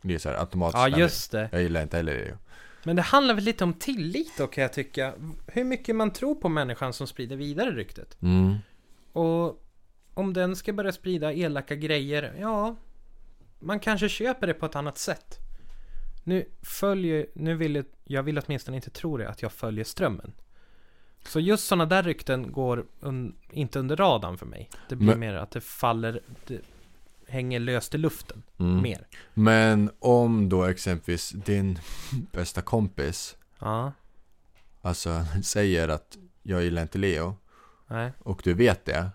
blir 0.00 0.14
det 0.14 0.20
så 0.20 0.28
här 0.28 0.36
automatiskt, 0.40 0.78
ja 0.78 0.98
just 0.98 1.32
det. 1.32 1.48
jag 1.52 1.62
gillar 1.62 1.82
inte 1.82 1.96
heller 1.96 2.14
Leo. 2.24 2.36
Men 2.84 2.96
det 2.96 3.02
handlar 3.02 3.34
väl 3.34 3.44
lite 3.44 3.64
om 3.64 3.72
tillit 3.74 4.32
då 4.38 4.46
kan 4.46 4.62
jag 4.62 4.72
tycka. 4.72 5.14
Hur 5.46 5.64
mycket 5.64 5.96
man 5.96 6.10
tror 6.12 6.34
på 6.34 6.48
människan 6.48 6.92
som 6.92 7.06
sprider 7.06 7.36
vidare 7.36 7.70
ryktet. 7.70 8.16
Mm, 8.22 8.56
Och 9.12 9.62
om 10.14 10.32
den 10.32 10.56
ska 10.56 10.72
börja 10.72 10.92
sprida 10.92 11.32
elaka 11.32 11.74
grejer, 11.74 12.34
ja, 12.40 12.76
man 13.58 13.80
kanske 13.80 14.08
köper 14.08 14.46
det 14.46 14.54
på 14.54 14.66
ett 14.66 14.76
annat 14.76 14.98
sätt. 14.98 15.38
Nu 16.24 16.44
följer, 16.62 17.26
nu 17.34 17.54
vill 17.54 17.74
jag, 17.74 17.84
jag 18.04 18.22
vill 18.22 18.38
åtminstone 18.38 18.76
inte 18.76 18.90
tro 18.90 19.16
det, 19.16 19.28
att 19.28 19.42
jag 19.42 19.52
följer 19.52 19.84
strömmen. 19.84 20.32
Så 21.26 21.40
just 21.40 21.66
sådana 21.66 21.86
där 21.86 22.02
rykten 22.02 22.52
går 22.52 22.86
un, 23.00 23.36
inte 23.50 23.78
under 23.78 23.96
radarn 23.96 24.38
för 24.38 24.46
mig. 24.46 24.70
Det 24.88 24.96
blir 24.96 25.08
Men- 25.08 25.18
mer 25.20 25.34
att 25.34 25.50
det 25.50 25.60
faller, 25.60 26.20
det 26.46 26.60
hänger 27.26 27.60
löst 27.60 27.94
i 27.94 27.98
luften, 27.98 28.42
mm. 28.58 28.82
mer. 28.82 29.06
Men 29.34 29.90
om 29.98 30.48
då 30.48 30.64
exempelvis 30.64 31.30
din 31.30 31.78
bästa 32.32 32.62
kompis, 32.62 33.36
Ja, 33.58 33.92
alltså 34.82 35.24
säger 35.42 35.88
att 35.88 36.18
jag 36.42 36.62
gillar 36.64 36.82
inte 36.82 36.98
Leo 36.98 37.36
nej, 37.86 38.12
och 38.18 38.40
du 38.44 38.54
vet 38.54 38.84
det. 38.84 39.10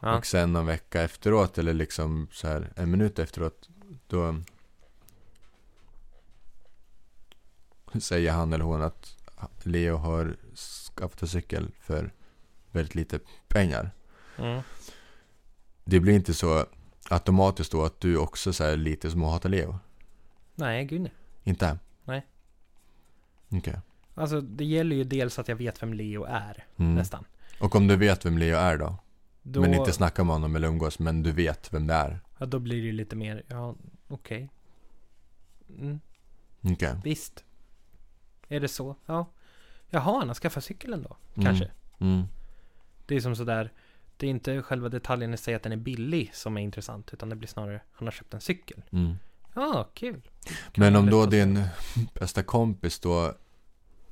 ja, 0.00 0.16
Och 0.18 0.26
sen 0.26 0.52
någon 0.52 0.66
vecka 0.66 1.02
efteråt 1.02 1.58
eller 1.58 1.74
liksom 1.74 2.28
så 2.32 2.48
här 2.48 2.72
en 2.76 2.90
minut 2.90 3.18
efteråt 3.18 3.68
Då 4.06 4.36
Säger 8.00 8.32
han 8.32 8.52
eller 8.52 8.64
hon 8.64 8.82
att 8.82 9.16
Leo 9.62 9.96
har 9.96 10.36
skaffat 10.96 11.22
en 11.22 11.28
cykel 11.28 11.70
för 11.80 12.12
väldigt 12.70 12.94
lite 12.94 13.20
pengar 13.48 13.90
mm. 14.38 14.62
Det 15.84 16.00
blir 16.00 16.14
inte 16.14 16.34
så 16.34 16.66
automatiskt 17.10 17.72
då 17.72 17.84
att 17.84 18.00
du 18.00 18.16
också 18.16 18.52
så 18.52 18.76
lite 18.76 19.10
som 19.10 19.24
att 19.24 19.30
hata 19.30 19.48
Leo? 19.48 19.78
nej, 20.54 20.84
gud 20.84 21.00
nej. 21.00 21.12
Inte? 21.44 21.78
Nej. 22.04 22.26
Okej 23.48 23.80
Alltså 24.14 24.40
det 24.40 24.64
gäller 24.64 24.96
ju 24.96 25.04
dels 25.04 25.38
att 25.38 25.48
jag 25.48 25.56
vet 25.56 25.82
vem 25.82 25.94
Leo 25.94 26.24
är, 26.24 26.64
mm. 26.76 26.94
nästan. 26.94 27.24
Och 27.58 27.76
om 27.76 27.86
du 27.86 27.96
vet 27.96 28.24
vem 28.24 28.38
Leo 28.38 28.56
är 28.56 28.78
då? 28.78 28.96
Då, 29.42 29.60
Men 29.60 29.74
inte 29.74 29.92
snacka 29.92 30.24
med 30.24 30.34
honom 30.34 30.56
eller 30.56 30.68
umgås 30.68 30.98
men 30.98 31.22
du 31.22 31.32
vet 31.32 31.72
vem 31.72 31.86
det 31.86 31.94
är? 31.94 32.20
ja, 32.38 32.46
då 32.46 32.58
blir 32.58 32.76
det 32.76 32.86
ju 32.86 32.92
lite 32.92 33.16
mer, 33.16 33.42
ja, 33.48 33.74
okej. 34.08 34.50
Mm. 35.78 36.00
Okej 36.60 36.94
Visst. 37.04 37.44
Är 38.54 38.60
det 38.60 38.68
så? 38.68 38.96
Ja. 39.06 39.26
Jaha, 39.90 40.18
han 40.18 40.28
har 40.28 40.34
skaffat 40.34 40.64
cykeln 40.64 41.02
då? 41.02 41.16
Mm. 41.34 41.46
Kanske. 41.46 41.70
mm. 41.98 42.22
Det 43.06 43.16
är 43.16 43.20
som 43.20 43.36
sådär. 43.36 43.72
Det 44.16 44.26
är 44.26 44.30
inte 44.30 44.62
själva 44.62 44.88
detaljen 44.88 45.34
i 45.34 45.36
sig 45.36 45.54
att 45.54 45.62
den 45.62 45.72
är 45.72 45.76
billig 45.76 46.30
som 46.34 46.56
är 46.56 46.60
intressant. 46.60 47.14
Utan 47.14 47.28
det 47.28 47.36
blir 47.36 47.48
snarare, 47.48 47.80
han 47.92 48.06
har 48.06 48.12
köpt 48.12 48.34
en 48.34 48.40
cykel. 48.40 48.82
Mm. 48.90 49.14
Ja, 49.54 49.88
kul. 49.94 50.20
Men 50.76 50.96
om 50.96 51.10
då 51.10 51.26
din 51.26 51.62
bästa 52.14 52.42
kompis 52.42 53.00
då 53.00 53.24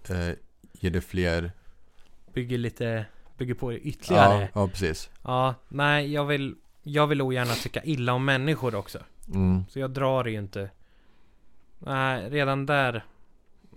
eh, 0.09 0.31
ger 0.73 0.91
det 0.91 1.01
fler 1.01 1.53
Bygger 2.33 2.59
lite, 2.59 3.07
bygger 3.39 3.55
på 3.55 3.71
det 3.71 3.79
ytterligare. 3.79 4.41
Ja, 4.41 4.41
Ja. 4.43 4.49
ja 4.55 4.69
precis 4.69 5.11
nej, 5.69 6.13
jag 6.13 6.25
vill, 6.25 6.57
jag 6.83 7.07
vill 7.07 7.23
ogärna 7.23 7.55
tycka 7.55 7.85
illa 7.85 8.13
om 8.13 8.25
människor 8.25 8.75
också. 8.75 8.99
mm. 9.35 9.65
Så 9.69 9.79
jag 9.79 9.91
drar 9.91 10.25
ju 10.25 10.39
inte. 10.39 10.71
Nej, 11.79 12.31
redan 12.31 12.67
där. 12.67 13.05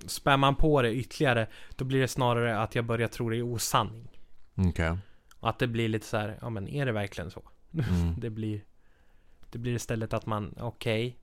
Spär 0.08 0.38
man 0.38 0.56
på 0.56 0.82
det 0.82 0.94
ytterligare. 0.94 1.48
Då 1.76 1.86
blir 1.86 2.02
det 2.02 2.08
snarare 2.08 2.60
att 2.60 2.76
jag 2.76 2.86
börjar 2.86 3.08
tro 3.08 3.30
det 3.30 3.38
är 3.38 3.42
osanning. 3.42 4.08
Okej 4.56 4.98
Och 5.40 5.50
att 5.50 5.60
det 5.60 5.68
blir 5.68 5.88
lite 5.90 6.06
så 6.06 6.18
här, 6.18 6.38
ja 6.42 6.50
men 6.50 6.68
är 6.68 6.86
det 6.86 6.92
verkligen 6.92 7.32
så? 7.32 7.42
mm. 7.74 8.16
Det 8.20 8.30
blir 8.30 8.62
Det 9.52 9.58
blir 9.60 9.76
istället 9.76 10.14
att 10.14 10.26
man, 10.26 10.56
okej 10.60 11.18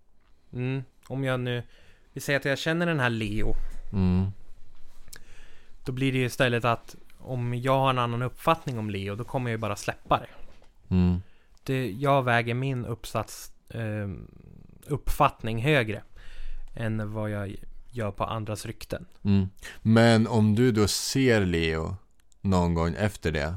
mm, 0.52 0.82
Om 1.08 1.24
jag 1.24 1.40
nu 1.40 1.62
Vi 2.12 2.20
säger 2.20 2.38
att 2.38 2.44
jag 2.44 2.58
känner 2.58 2.87
den 2.87 3.00
här 3.00 3.11
Leo 3.11 3.54
Mm. 3.92 4.26
Då 5.85 5.92
blir 5.92 6.12
det 6.12 6.18
ju 6.18 6.24
istället 6.24 6.64
att 6.64 6.96
Om 7.18 7.54
jag 7.54 7.78
har 7.78 7.90
en 7.90 7.98
annan 7.98 8.22
uppfattning 8.22 8.78
om 8.78 8.90
Leo 8.90 9.14
Då 9.14 9.24
kommer 9.24 9.50
jag 9.50 9.56
ju 9.56 9.61
bara 9.61 9.76
släppa 9.76 10.18
det, 10.18 10.26
Mm. 10.94 11.22
det 11.62 11.90
Jag 11.90 12.22
väger 12.22 12.54
min 12.54 12.87
uppsats 12.87 13.52
eh, 13.68 14.08
Uppfattning 14.87 15.62
högre 15.62 16.02
Än 16.74 17.12
vad 17.12 17.30
jag 17.30 17.56
gör 17.92 18.11
på 18.11 18.24
andras 18.24 18.66
rykten 18.66 19.07
Mm. 19.22 19.48
Men 19.83 20.26
om 20.26 20.55
du 20.55 20.72
då 20.72 20.88
ser 20.88 21.46
Leo 21.46 21.96
någon 22.40 22.74
gång 22.74 22.94
efter 22.98 23.33
det 23.33 23.55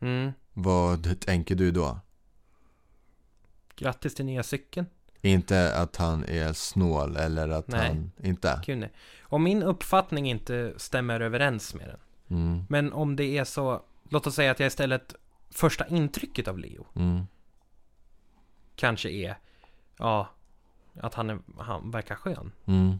mm. 0.00 0.32
Vad 0.52 1.20
tänker 1.20 1.54
du 1.54 1.70
då? 1.70 2.00
Grattis 3.76 4.14
till 4.14 4.24
nya 4.24 4.42
cykeln 4.42 4.86
Inte 5.20 5.76
att 5.76 5.96
han 5.96 6.24
är 6.24 6.52
snål 6.52 7.16
eller 7.16 7.48
att 7.48 7.68
Nej. 7.68 7.86
han 7.86 8.12
inte 8.22 8.60
Kul 8.64 8.78
nej. 8.78 8.92
Om 9.22 9.42
min 9.42 9.62
uppfattning 9.62 10.30
inte 10.30 10.72
stämmer 10.76 11.20
överens 11.20 11.74
med 11.74 11.88
den 11.88 11.98
mm. 12.38 12.64
Men 12.68 12.92
om 12.92 13.16
det 13.16 13.38
är 13.38 13.44
så 13.44 13.82
Låt 14.10 14.26
oss 14.26 14.34
säga 14.34 14.50
att 14.50 14.60
jag 14.60 14.66
istället 14.66 15.14
Första 15.50 15.86
intrycket 15.86 16.48
av 16.48 16.58
Leo 16.58 16.86
Mm. 16.94 17.26
kanske 18.76 19.10
är 19.10 19.38
Ja 19.98 20.28
Att 21.00 21.14
han, 21.14 21.30
är, 21.30 21.38
han 21.58 21.90
verkar 21.90 22.14
skön 22.14 22.52
Mm. 22.66 22.98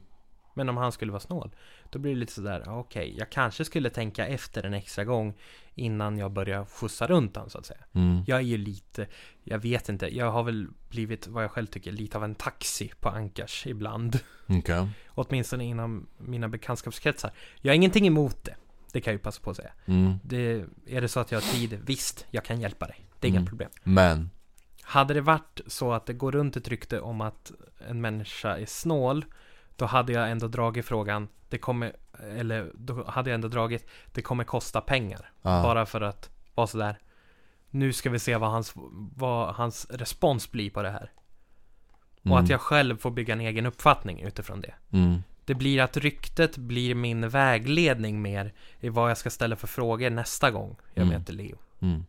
Men 0.59 0.68
om 0.68 0.77
han 0.77 0.92
skulle 0.92 1.12
vara 1.12 1.21
snål 1.21 1.51
Då 1.90 1.99
blir 1.99 2.12
det 2.14 2.18
lite 2.21 2.33
sådär 2.33 2.62
ja, 2.66 2.79
Okej, 2.79 3.14
jag 3.18 3.31
kanske 3.31 3.64
skulle 3.64 3.90
tänka 3.90 4.27
efter 4.27 4.62
en 4.66 4.75
extra 4.75 5.05
gång 5.05 5.35
Innan 5.75 6.18
jag 6.18 6.31
börjar 6.33 6.64
skjutsa 6.64 7.07
runt 7.07 7.37
han 7.37 7.51
så 7.51 7.59
att 7.59 7.66
säga. 7.66 7.81
Mm. 7.92 8.23
Jag 8.27 8.38
är 8.38 8.42
ju 8.42 8.57
lite 8.57 9.07
Jag 9.44 9.59
vet 9.59 9.88
inte 9.88 10.16
Jag 10.16 10.31
har 10.31 10.42
väl 10.42 10.68
blivit 10.88 11.27
vad 11.27 11.44
jag 11.44 11.51
själv 11.51 11.66
tycker 11.66 11.92
Lite 11.92 12.16
av 12.16 12.25
en 12.25 12.35
taxi 12.35 12.92
på 13.01 13.09
Ankars 13.09 13.66
ibland. 13.66 14.21
Okej. 14.47 14.88
Åtminstone 15.09 15.65
inom 15.65 16.06
mina 16.19 16.48
bekantskapskretsar. 16.48 17.31
Jag 17.61 17.71
har 17.71 17.77
ingenting 17.77 18.06
emot 18.06 18.44
det 18.44 18.54
Det 18.92 19.00
kan 19.00 19.13
jag 19.13 19.19
ju 19.19 19.23
passa 19.23 19.40
på 19.42 19.50
att 19.50 19.56
säga. 19.56 19.73
Mm. 19.87 20.15
det, 20.25 20.65
Är 20.87 21.00
det 21.00 21.09
så 21.09 21.21
att 21.21 21.33
jag 21.33 21.40
har 21.40 21.52
tid? 21.52 21.79
Visst, 21.87 22.27
jag 22.31 22.44
kan 22.44 22.61
hjälpa 22.61 22.87
dig. 22.87 22.96
Det 23.21 23.27
är 23.27 23.29
inga 23.29 23.38
Mm. 23.38 23.48
problem. 23.48 23.71
Men? 23.85 24.31
Hade 24.83 25.15
det 25.15 25.21
varit 25.21 25.61
så 25.67 25.92
att 25.92 26.06
det 26.06 26.13
går 26.13 26.33
runt 26.33 26.56
ett 26.56 26.69
rykte 26.69 27.00
om 27.00 27.21
att 27.21 27.52
en 27.88 28.00
människa 28.00 28.56
är 28.56 28.67
snål 28.67 29.25
Då 29.79 29.87
hade 29.87 30.12
jag 30.12 30.31
ändå 30.31 30.48
dragit 30.48 30.87
frågan 30.87 31.29
Det 31.48 31.58
kommer 31.58 31.92
Eller 32.37 32.72
då 32.74 33.04
hade 33.04 33.31
jag 33.31 33.35
ändå 33.35 33.48
dragit 33.48 33.88
Det 34.12 34.22
kommer 34.22 34.44
kosta 34.44 34.81
pengar 34.81 35.31
ja. 35.42 35.62
Bara 35.62 35.87
för 35.87 36.00
att 36.00 36.31
vara 36.54 36.66
sådär 36.66 36.98
Nu 37.70 37.92
ska 37.92 38.10
vi 38.10 38.18
se 38.18 38.37
vad 38.37 38.50
hans, 38.50 38.72
vad 39.16 39.54
hans 39.54 39.87
respons 39.90 40.50
blir 40.50 40.70
på 40.70 40.83
det 40.83 40.90
här 40.90 41.12
mm. 42.22 42.33
Och 42.33 42.38
att 42.38 42.48
jag 42.48 42.60
själv 42.60 42.96
får 42.96 43.10
bygga 43.10 43.35
en 43.35 43.40
egen 43.40 43.66
uppfattning 43.66 44.20
utifrån 44.20 44.60
det 44.60 44.74
mm. 44.90 45.22
Det 45.44 45.54
blir 45.54 45.81
att 45.81 45.96
ryktet 45.96 46.56
blir 46.56 46.94
min 46.94 47.29
vägledning 47.29 48.22
mer 48.22 48.52
I 48.81 48.88
vad 48.88 49.10
jag 49.10 49.18
ska 49.18 49.31
ställa 49.31 49.56
för 49.56 49.66
frågor 49.66 50.10
nästa 50.10 50.50
gång 50.50 50.76
jag 50.94 51.02
Mm. 51.02 51.18
möter 51.18 51.33
Leo 51.33 51.58
Mm. 51.81 52.04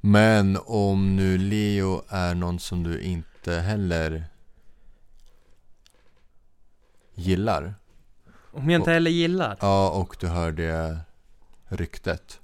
Men 0.00 0.58
om 0.66 1.16
nu 1.16 1.38
Leo 1.38 2.02
är 2.08 2.34
någon 2.34 2.58
som 2.58 2.82
du 2.82 3.00
inte 3.00 3.54
heller 3.54 4.24
gillar. 7.16 7.74
Om 8.52 8.70
jag 8.70 8.80
inte 8.80 8.90
heller 8.92 9.10
gillar. 9.10 9.56
Ja, 9.60 9.90
och 9.90 10.16
du 10.20 10.26
hör 10.28 10.52
det 10.52 10.98
ryktet. 11.68 12.40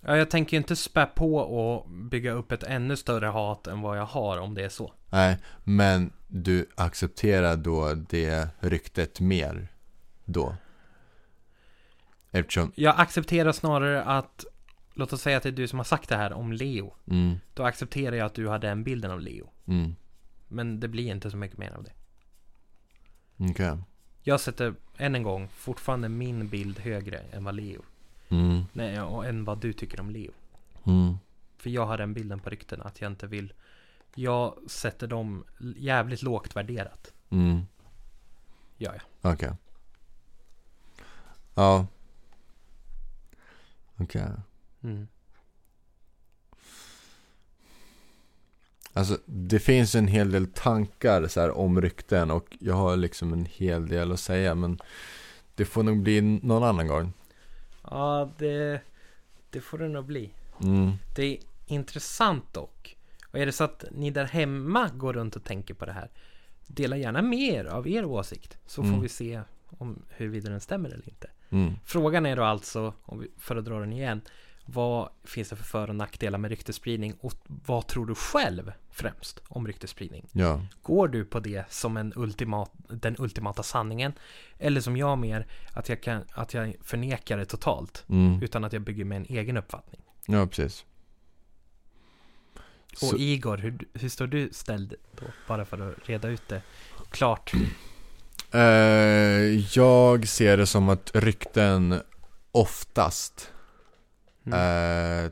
Ja, 0.00 0.16
jag 0.16 0.30
tänker 0.30 0.56
ju 0.56 0.58
inte 0.58 0.76
spä 0.76 1.06
på 1.06 1.36
och 1.36 1.90
bygga 1.90 2.32
upp 2.32 2.52
ett 2.52 2.62
ännu 2.62 2.96
större 2.96 3.26
hat 3.26 3.66
än 3.66 3.80
vad 3.80 3.98
jag 3.98 4.06
har 4.06 4.38
om 4.38 4.54
det 4.54 4.64
är 4.64 4.68
så. 4.68 4.92
Nej, 5.10 5.38
men 5.64 6.12
du 6.28 6.66
accepterar 6.74 7.56
då 7.56 7.94
det 7.94 8.48
ryktet 8.60 9.20
mer 9.20 9.68
då? 10.24 10.54
Eftersom, 12.30 12.72
Jag 12.74 13.00
accepterar 13.00 13.52
snarare 13.52 14.02
att 14.04 14.44
Låt 14.94 15.12
oss 15.12 15.22
säga 15.22 15.36
att 15.36 15.42
det 15.42 15.48
är 15.48 15.52
du 15.52 15.68
som 15.68 15.78
har 15.78 15.84
sagt 15.84 16.08
det 16.08 16.16
här 16.16 16.32
om 16.32 16.52
Leo. 16.52 16.94
mm, 17.10 17.36
Då 17.54 17.62
accepterar 17.64 18.16
jag 18.16 18.26
att 18.26 18.34
du 18.34 18.46
har 18.46 18.58
den 18.58 18.84
bilden 18.84 19.10
av 19.10 19.20
Leo. 19.20 19.50
mm, 19.66 19.94
Men 20.48 20.80
det 20.80 20.88
blir 20.88 21.10
inte 21.10 21.30
så 21.30 21.36
mycket 21.36 21.58
mer 21.58 21.70
av 21.72 21.84
det. 21.84 21.92
okej. 23.50 23.78
Jag 24.22 24.40
sätter, 24.40 24.74
än 24.96 25.14
en 25.14 25.22
gång, 25.22 25.48
fortfarande 25.48 26.08
min 26.08 26.48
bild 26.48 26.78
högre 26.78 27.18
än 27.18 27.44
vad 27.44 27.54
Leo. 27.54 27.82
Mm, 28.28 28.62
Nej, 28.72 29.00
och 29.00 29.26
än 29.26 29.44
vad 29.44 29.58
du 29.60 29.72
tycker 29.72 30.00
om 30.00 30.10
Leo. 30.10 30.32
mm, 30.86 31.16
För 31.58 31.70
jag 31.70 31.86
har 31.86 31.98
den 31.98 32.14
bilden 32.14 32.40
på 32.40 32.50
rykten 32.50 32.82
att 32.82 33.00
jag 33.00 33.10
inte 33.12 33.26
vill. 33.26 33.52
Jag 34.14 34.58
sätter 34.66 35.06
dem 35.06 35.44
jävligt 35.76 36.22
lågt 36.22 36.56
värderat. 36.56 37.12
mm, 37.30 37.62
Gör 38.78 38.92
jag. 39.22 39.32
okej. 39.32 39.52
Ja. 41.54 41.86
Okej. 43.96 44.28
Mm. 44.82 45.08
Alltså 48.92 49.18
det 49.26 49.58
finns 49.58 49.94
en 49.94 50.08
hel 50.08 50.30
del 50.30 50.46
tankar 50.46 51.26
så 51.28 51.40
här, 51.40 51.50
om 51.58 51.80
rykten 51.80 52.30
och 52.30 52.56
jag 52.60 52.74
har 52.74 52.96
liksom 52.96 53.32
en 53.32 53.44
hel 53.44 53.88
del 53.88 54.12
att 54.12 54.20
säga 54.20 54.54
men 54.54 54.78
det 55.54 55.64
får 55.64 55.82
nog 55.82 56.02
bli 56.02 56.20
någon 56.20 56.62
annan 56.64 56.86
gång. 56.86 57.12
Ja, 57.90 58.30
det, 58.38 58.80
det 59.50 59.60
får 59.60 59.78
det 59.78 59.88
nog 59.88 60.04
bli. 60.04 60.30
Mm. 60.62 60.92
Det 61.16 61.22
är 61.24 61.38
intressant 61.66 62.54
dock. 62.54 62.96
Och 63.32 63.38
är 63.38 63.46
det 63.46 63.52
så 63.52 63.64
att 63.64 63.84
ni 63.90 64.10
där 64.10 64.24
hemma 64.24 64.90
går 64.94 65.12
runt 65.12 65.36
och 65.36 65.44
tänker 65.44 65.74
på 65.74 65.84
det 65.86 65.92
här. 65.92 66.10
Dela 66.66 66.96
gärna 66.96 67.22
med 67.22 67.38
er 67.38 67.64
av 67.64 67.88
er 67.88 68.04
åsikt. 68.04 68.58
Så 68.66 68.82
får 68.82 68.88
Mm. 68.88 69.00
vi 69.00 69.08
se 69.08 69.40
om 69.78 70.02
huruvida 70.08 70.50
den 70.50 70.60
stämmer 70.60 70.88
eller 70.88 71.08
inte. 71.08 71.30
Mm. 71.50 71.72
Frågan 71.84 72.26
är 72.26 72.36
då 72.36 72.42
alltså, 72.44 72.94
om 73.02 73.20
vi, 73.20 73.28
för 73.38 73.56
att 73.56 73.64
dra 73.64 73.78
den 73.80 73.92
igen. 73.92 74.20
Vad 74.64 75.08
finns 75.24 75.48
det 75.48 75.56
för 75.56 75.64
för 75.64 75.88
och 75.88 75.96
nackdelar 75.96 76.38
med 76.38 76.50
ryktesspridning? 76.50 77.14
Och 77.20 77.32
vad 77.46 77.86
tror 77.86 78.06
du 78.06 78.14
själv 78.14 78.72
främst 78.90 79.40
om 79.48 79.66
ryktesspridning? 79.66 80.26
Ja. 80.32 80.60
Går 80.82 81.08
du 81.08 81.24
på 81.24 81.40
det 81.40 81.72
som 81.72 81.96
en 81.96 82.12
ultimat, 82.16 82.70
den 82.88 83.16
ultimata 83.18 83.62
sanningen? 83.62 84.12
Eller 84.58 84.80
som 84.80 84.96
jag 84.96 85.18
mer, 85.18 85.46
att 85.72 85.88
jag, 85.88 86.02
kan, 86.02 86.24
att 86.32 86.54
jag 86.54 86.74
förnekar 86.82 87.38
det 87.38 87.44
totalt? 87.44 88.04
Mm. 88.08 88.42
Utan 88.42 88.64
att 88.64 88.72
jag 88.72 88.82
bygger 88.82 89.04
med 89.04 89.16
en 89.16 89.26
egen 89.28 89.56
uppfattning. 89.56 90.00
Ja, 90.26 90.46
precis. 90.46 90.84
Och 92.92 92.98
Så, 92.98 93.16
Igor, 93.16 93.56
hur, 93.56 93.78
hur 93.94 94.08
står 94.08 94.26
du 94.26 94.48
ställd 94.52 94.94
då? 95.20 95.24
Bara 95.48 95.64
för 95.64 95.90
att 95.90 96.08
reda 96.08 96.28
ut 96.28 96.48
det 96.48 96.62
klart. 97.10 97.52
eh, 98.52 98.60
jag 99.78 100.28
ser 100.28 100.56
det 100.56 100.66
som 100.66 100.88
att 100.88 101.10
rykten 101.14 102.00
oftast 102.52 103.52
Mm. 104.46 105.24
eh, 105.24 105.30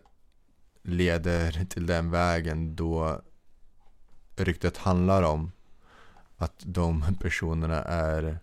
leder 0.82 1.64
till 1.64 1.86
den 1.86 2.10
vägen 2.10 2.76
då 2.76 3.20
ryktet 4.36 4.76
handlar 4.76 5.22
om 5.22 5.52
att 6.36 6.54
de 6.58 7.04
personerna 7.20 7.82
är 7.84 8.38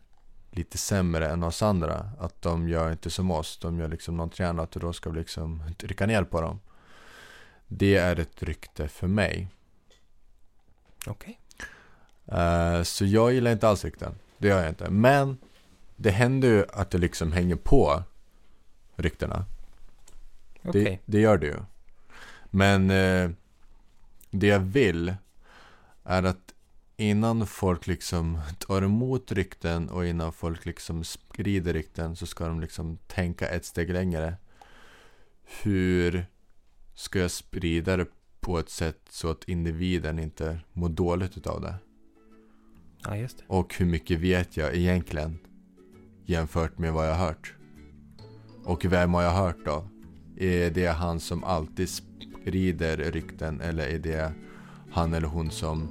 lite 0.52 0.78
sämre 0.78 1.30
än 1.30 1.44
oss 1.44 1.62
andra. 1.62 2.10
Att 2.20 2.42
de 2.42 2.70
gör 2.70 2.92
inte 2.92 3.10
som 3.10 3.32
oss, 3.32 3.58
de 3.58 3.80
gör 3.80 3.88
liksom 3.88 4.18
någonting 4.18 4.46
annat 4.46 4.76
och 4.76 4.82
då 4.82 4.94
ska 4.94 5.10
vi 5.10 5.20
liksom 5.20 5.64
trycka 5.78 6.06
ner 6.06 6.24
på 6.24 6.42
dem. 6.42 6.60
Det 7.68 7.96
är 7.96 8.20
ett 8.20 8.44
rykte 8.44 8.88
för 8.88 9.08
mig. 9.08 9.50
Okej. 11.08 11.40
Eh, 12.26 12.84
så 12.84 13.06
jag 13.06 13.34
gillar 13.34 13.52
inte 13.52 13.68
alls 13.68 13.84
rykten. 13.84 14.16
Det 14.38 14.48
gör 14.48 14.60
jag 14.60 14.70
inte. 14.70 14.90
Men 14.90 15.38
det 15.96 16.12
händer 16.12 16.48
ju 16.48 16.66
att 16.74 16.92
det 16.92 16.98
liksom 16.98 17.32
hänger 17.32 17.56
på 17.56 18.04
ryktena. 18.96 19.46
Okej. 20.68 20.84
Det, 21.06 21.12
det 21.12 21.20
gör 21.22 21.38
det 21.38 21.48
ju. 21.48 21.58
Men 22.50 22.90
eh, 22.90 23.30
det 24.32 24.48
jag 24.48 24.60
vill 24.60 25.16
är 26.04 26.24
att 26.24 26.54
innan 26.98 27.48
folk 27.48 27.88
liksom 27.88 28.40
tar 28.60 28.82
emot 28.82 29.32
rykten 29.32 29.90
och 29.90 30.06
innan 30.06 30.34
folk 30.34 30.66
liksom 30.66 31.04
sprider 31.04 31.74
rykten 31.74 32.16
så 32.16 32.26
ska 32.26 32.48
de 32.48 32.62
liksom 32.62 32.98
tänka 33.08 33.48
ett 33.48 33.66
steg 33.66 33.90
längre. 33.90 34.38
Hur 35.64 36.26
ska 36.94 37.20
jag 37.20 37.32
sprida 37.32 37.98
det 37.98 38.08
på 38.40 38.60
ett 38.60 38.70
sätt 38.70 39.02
så 39.10 39.30
att 39.30 39.44
individen 39.44 40.20
inte 40.20 40.60
mår 40.74 40.90
dåligt 40.90 41.38
utav 41.38 41.62
det? 41.62 41.76
Ja, 43.04 43.18
just 43.18 43.38
det. 43.38 43.44
Och 43.48 43.76
hur 43.76 43.86
mycket 43.86 44.20
vet 44.20 44.58
jag 44.58 44.76
egentligen 44.76 45.40
jämfört 46.26 46.78
med 46.78 46.94
vad 46.94 47.08
jag 47.08 47.16
har 47.16 47.26
hört? 47.26 47.54
Och 48.64 48.86
vem 48.86 49.14
har 49.14 49.22
jag 49.22 49.32
hört 49.32 49.66
då? 49.66 49.90
Är 50.40 50.70
det 50.70 50.88
han 50.88 51.20
som 51.20 51.44
alltid 51.44 51.90
sprider 51.90 52.98
rykten 52.98 53.62
eller 53.62 53.88
är 53.88 54.00
det 54.00 54.32
han 54.92 55.14
eller 55.14 55.28
hon 55.28 55.52
som 55.52 55.88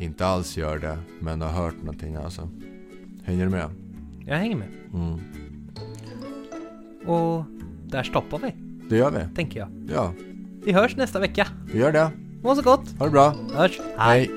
inte 0.00 0.26
alls 0.26 0.56
gör 0.56 0.78
det 0.78 0.98
men 1.20 1.40
har 1.40 1.48
hört 1.48 1.76
någonting 1.82 2.16
alltså? 2.16 2.48
Hänger 3.24 3.44
du 3.44 3.50
med? 3.50 3.70
Jag 4.26 4.36
hänger 4.36 4.56
med. 4.56 4.68
Mm. 4.94 5.18
Och 7.06 7.44
där 7.88 8.02
stoppar 8.02 8.38
vi, 8.38 8.54
Det 8.88 8.96
gör 8.96 9.10
vi. 9.10 9.34
tänker 9.36 9.60
jag. 9.60 9.68
Ja, 9.94 10.12
Vi 10.64 10.72
hörs 10.72 10.96
nästa 10.96 11.20
vecka. 11.20 11.46
vi 11.72 11.78
gör 11.78 11.92
det. 11.92 12.10
Må 12.42 12.54
så 12.54 12.62
gott. 12.62 12.98
Ha 12.98 13.04
det 13.06 13.10
bra. 13.12 13.34
Hörs. 13.54 13.80
Hej. 13.96 14.30